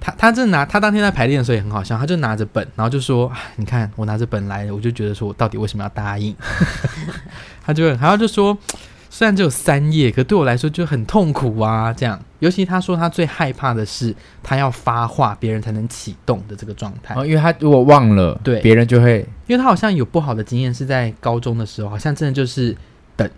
[0.00, 6.34] 他他正拿他当天在排练的时候也很好笑，他就拿着本，然后就说：“你看我拿着本来，我就觉得说我到底为什么要答应？”
[7.64, 8.56] 他就然后就说。
[9.10, 11.90] 虽然只有三页，可对我来说就很痛苦啊！
[11.92, 17.14] 这样，尤其他说他最害怕的是他要发话，别人才能启动的这个状态。
[17.16, 22.76] 哦，因为他如果忘了，对，别人就会，因为他好像有不好的经验，是在高中的时候，好像真的就是
[23.16, 23.28] 等。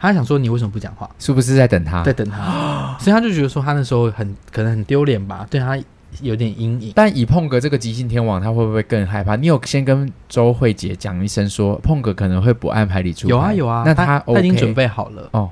[0.00, 1.08] 他想说你为什么不讲话？
[1.18, 2.02] 是不是在等他？
[2.02, 5.46] 在等他， 所以他就觉得说他那时候很可能很丢脸吧？
[5.50, 5.78] 对他。
[6.22, 9.36] 有点阴影，但以碰哥这个即兴天王，他会不会更害怕？
[9.36, 13.30] 你有先跟周慧姐讲一声，说碰哥可能会不按牌理出牌。
[13.30, 15.50] 有啊有啊，那他、OK、他已经准备好了哦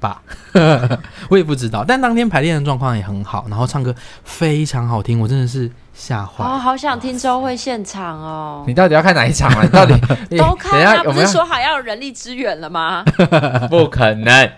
[0.00, 0.22] 吧？
[1.28, 3.94] 我也不知道，但当天排练的状况也很好，然后唱歌
[4.24, 6.44] 非常好听，我真的是吓坏。
[6.44, 8.64] 哦，好想听周慧现场哦！
[8.66, 9.62] 你到底要看哪一场啊？
[9.62, 9.94] 你到底
[10.38, 11.02] 都看啊？
[11.04, 13.04] 不是说好要有人力支援了吗？
[13.68, 14.50] 不可能，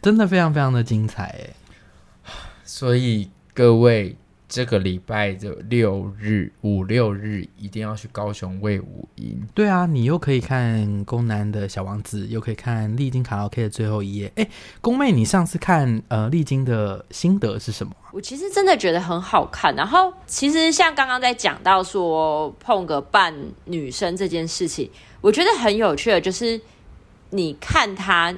[0.00, 2.32] 真的非常非常的精彩哎！
[2.64, 4.16] 所以各位。
[4.52, 9.42] 这个礼拜的六日五六日一定要去高雄卫武营。
[9.54, 14.30] 对啊，你又可以看宫南的小王子，又可以看丽晶卡拉 OK 的最后一页。
[14.36, 14.46] 哎，
[14.82, 17.94] 宫妹，你上次看呃丽晶的心得是什么？
[18.12, 19.74] 我其实真的觉得很好看。
[19.74, 23.34] 然后其实像刚刚在讲到说碰个扮
[23.64, 24.90] 女生这件事情，
[25.22, 26.60] 我觉得很有趣的，就是
[27.30, 28.34] 你看她，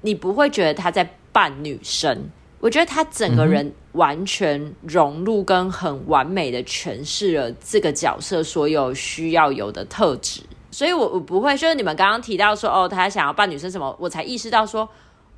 [0.00, 2.28] 你不会觉得她在扮女生。
[2.58, 10.40] 我觉得他整个人完全融入跟很完美的诠释了这个角色所有需要有的特质，
[10.70, 14.88] 所以我我不会就是你们刚刚提到说哦，他想要扮女生什么，我才意识到说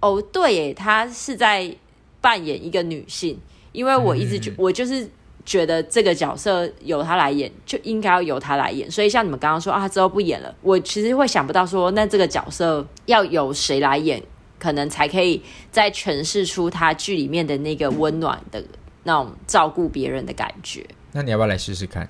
[0.01, 1.75] 哦，对耶，她是在
[2.21, 3.39] 扮演一个女性，
[3.73, 5.07] 因为我一直觉我就是
[5.45, 14.23] 觉得这个角色由他来演就应该要由他来演，所以像你们刚刚说啊，她之后不演了，我其实会想不到说那这个角色要由谁来演。
[14.59, 18.63] 可能才可以再诠释出他剧里面的那个温暖的
[19.05, 20.87] 那种照顾别人的感觉。
[21.13, 22.09] 那你要不要来试试看？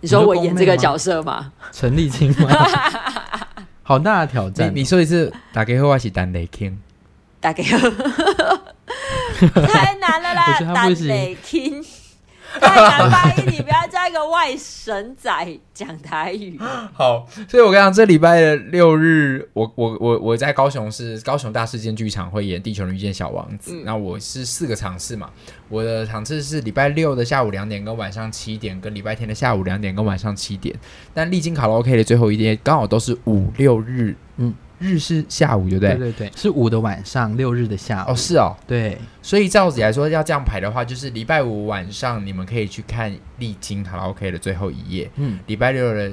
[0.00, 1.52] 你说我演这个角色吗？
[1.72, 2.48] 陈立青吗？
[3.82, 4.70] 好大的挑战！
[4.74, 6.78] 你说一次，大家好，我是陈丽青。
[7.40, 7.78] 大家好，
[9.66, 10.58] 太难了啦！
[10.58, 11.84] 陈丽青。
[12.60, 16.58] 太难发音，你不要叫一个外省仔讲台语。
[16.94, 25.30] 好，所以我跟你讲，这礼拜的六日，我我我我在高雄是高雄大事件剧场会演《地球人遇见小王子》，那、嗯、我是四个场次嘛，
[25.68, 30.74] 我的场次是礼拜六的下午两点跟晚上七点，跟礼拜天的下午两点跟晚上七点，
[31.12, 34.54] 但历经卡拉 OK 的最后一天刚好都是五六日，嗯。
[34.78, 35.94] 日是下午，对不对？
[35.94, 38.10] 对对对，是五的晚上，六日的下午。
[38.10, 38.98] 哦，是哦，对。
[39.22, 45.10] 所以照理来说，要这样排的话，就是礼拜五晚上你们可以去看丽晶卡拉 OK 的最后一夜。
[45.16, 46.12] 嗯，礼拜六的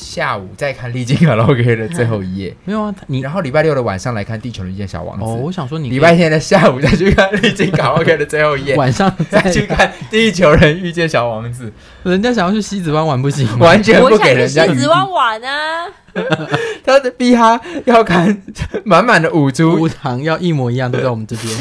[0.00, 2.54] 下午再看丽晶卡拉 OK 的最后一页。
[2.64, 5.24] 没有啊，你然后礼拜六的晚上来看《地球人遇见小王子》。
[5.26, 11.72] 哦，我想说你礼拜天的下午再去看丽晶卡拉 OK 的最后一页， 晚上再去看《地球人遇见小王子》。
[12.10, 14.66] 人家想要去西子湾玩不行，完全不给人家。
[14.66, 15.86] 西子湾玩啊！
[16.84, 18.42] 他的逼他要看
[18.84, 21.54] 满满的五株无糖，要一模一样，都在我们这边。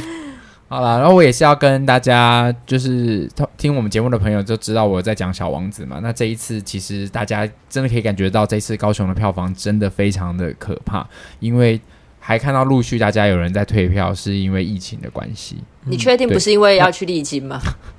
[0.70, 5.99] 好了，然后我也是要跟大家，就是听我们节目的朋友就知道我在讲小王子嘛。
[6.03, 11.03] 那这一次其实大家真的可以感觉到，这次高雄的票房真的非常的可怕，
[11.39, 11.82] 因为
[12.20, 15.57] 还看到陆续大家有人在退票，是因为疫情的关系。
[15.86, 17.59] 你确定不是因为要去丽晶吗？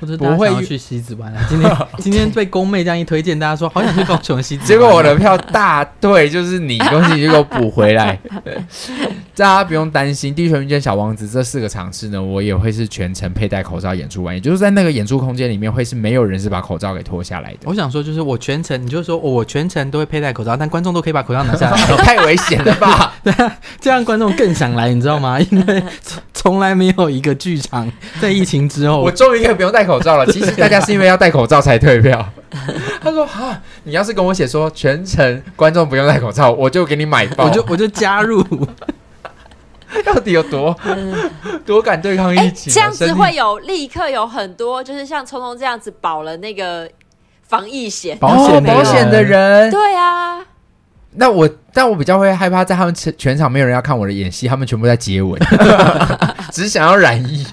[0.00, 1.46] 或 者不会去西子湾啊？
[1.48, 8.18] 今天 今天被宫妹这样一推荐，大家说好想去高雄西子湾，结果我的票大对，就是你恭喜你就给我补回来。
[9.36, 17.58] 大家不用担心，《地球遇见小王子》这四个场次呢，我也会是全程佩戴口罩演出完，也就是在那个演出空间里面会是没有人是把口罩给脱下来的。
[17.64, 23.14] 我想说，就是我全程，你就说我全程都会佩戴口罩，但观众都可以把口罩拿下来，太危险了吧？
[23.22, 25.38] 对啊，这样观众更想来，你知道吗？
[25.38, 25.82] 因为
[26.34, 27.90] 从来没有一个剧场
[28.20, 30.26] 在疫情之后，我终于可以不用戴口罩了。
[30.32, 32.28] 其实大家是因为要戴口罩才退票。
[33.00, 38.42] 他说：“哈，你要是跟我写说全程观众不用戴口罩，我就给你买包，我就我就加入。
[40.04, 40.76] 到底有多
[41.64, 42.72] 多敢对抗疫情？
[42.72, 46.88] 这样子会有立刻有很多，就是像聪聪这样子保了那个
[47.46, 49.70] 防疫险、保险保险的人。
[49.70, 50.44] 对啊。”
[51.12, 55.40] 那我，但我比较会害怕，在他们全全场没有人要看我的演戏，他们全部在接吻，
[56.52, 57.44] 只想要染疫。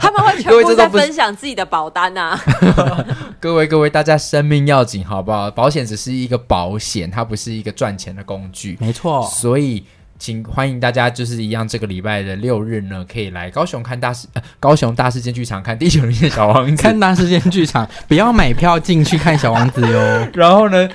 [0.00, 2.38] 他们会全部在分享自己的保单啊！
[3.40, 5.50] 各位各位，大家生命要紧，好不好？
[5.50, 8.76] 保险只是一个保险，它不是一个赚钱的工具。
[8.80, 9.84] 没错，所以
[10.18, 20.28] 请欢迎大家，就是一样，这个礼拜的六日呢，可以来高雄看大事，呃、高雄大事件剧场看《地球遇见小王子》，看大事件剧场，不要买票进去看小王子哟。
[20.34, 20.88] 然后呢？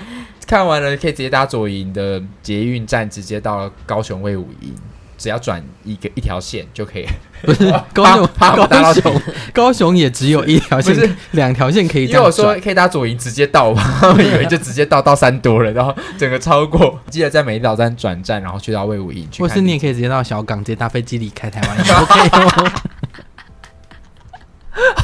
[0.50, 4.74] 看完了可以直接搭左营的捷运站，直接到高雄卫武营，
[5.16, 7.06] 只要转一个一条线就可以。
[7.44, 8.28] 不是高雄，
[8.68, 9.22] 高雄，
[9.54, 12.08] 高雄也只有一条线，是两条线可以。
[12.08, 17.00] 因为我说可以搭左营直接到，我以为就直接到到三多了，然后整个超过。
[17.12, 19.44] 记得在美丽岛站转站，然后去到卫武营去。
[19.44, 22.22] 或是你也可以直接到小港，直接搭飞机离开台湾也 OK
[22.64, 22.72] 哦。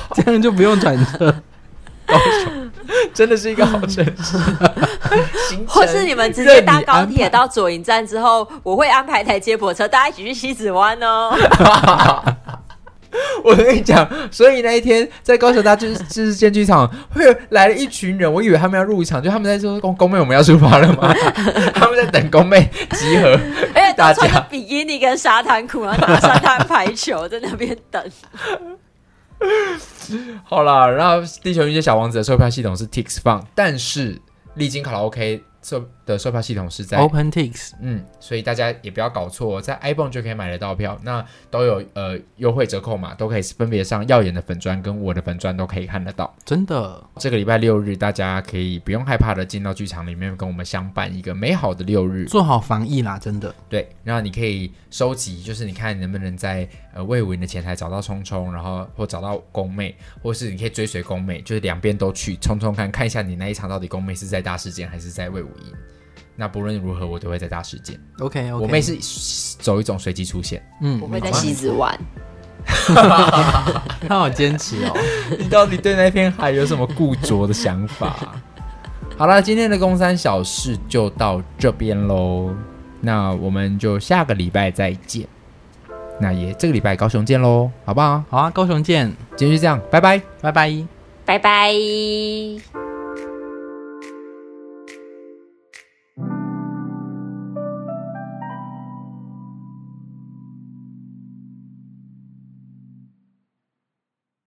[0.16, 1.44] 这样就不用转车。
[2.08, 2.65] 高雄
[3.14, 4.38] 真的是一个好城市，
[5.68, 11.34] 或是你们直接搭高铁到左营站之后，我会安排台接驳车，大家一起去西子湾哦。
[13.46, 21.14] 我跟你讲，所以那一天在高雄大剧就是建剧场，会来了一群人，我以为他们要入场，就他们在说宫宫妹我们要出发了吗？
[21.74, 23.40] 他们在等公妹集合，
[23.74, 28.04] 而且都穿着比基尼跟沙滩裤，然后打沙滩排球在那边等。
[30.44, 34.22] 好啦，然后《地球遇见小王子》的售票系统是 Tix Fun，但是
[34.56, 46.34] 历经卡拉 OK 售的售票系统是在 OpenTix，嗯，所以大家也不要搞错，在 iPhone 就可以买得到票，那都有呃优惠折扣码，都可以分别上耀眼的粉砖跟我的粉砖都可以看得到。
[46.46, 53.54] 真的，这个礼拜六日大家可以不用害怕的进到剧场里面，跟我们相伴一个美好的六日，做好防疫啦，真的。
[53.68, 65.74] 对，然后你可以收集，就是你看能不能在呃魏武营的前台找到聪聪，然后或找到宫妹，或是你可以追随宫妹，就是两边都去冲冲看看一下你那一场到底宫妹是在大事件还是在魏武营。
[66.36, 68.00] 那不论如何，我都会在大事件。
[68.20, 68.58] OK，, okay.
[68.58, 68.96] 我妹是
[69.60, 70.62] 走一种随机出现。
[70.82, 71.98] 嗯，我会在西子湾。
[74.08, 74.98] 他好坚持哦！
[75.38, 78.36] 你到底对那片海有什么固着的想法？
[79.18, 82.54] 好了，今天的公三小事就到这边喽。
[83.02, 85.28] 那我们就下个礼拜再见。
[86.20, 88.24] 那也这个礼拜高雄见喽，好不好？
[88.30, 89.14] 好啊，高雄见。
[89.36, 90.86] 今天就这样，拜拜，拜拜，
[91.24, 92.75] 拜拜。
[96.18, 96.45] Thank you.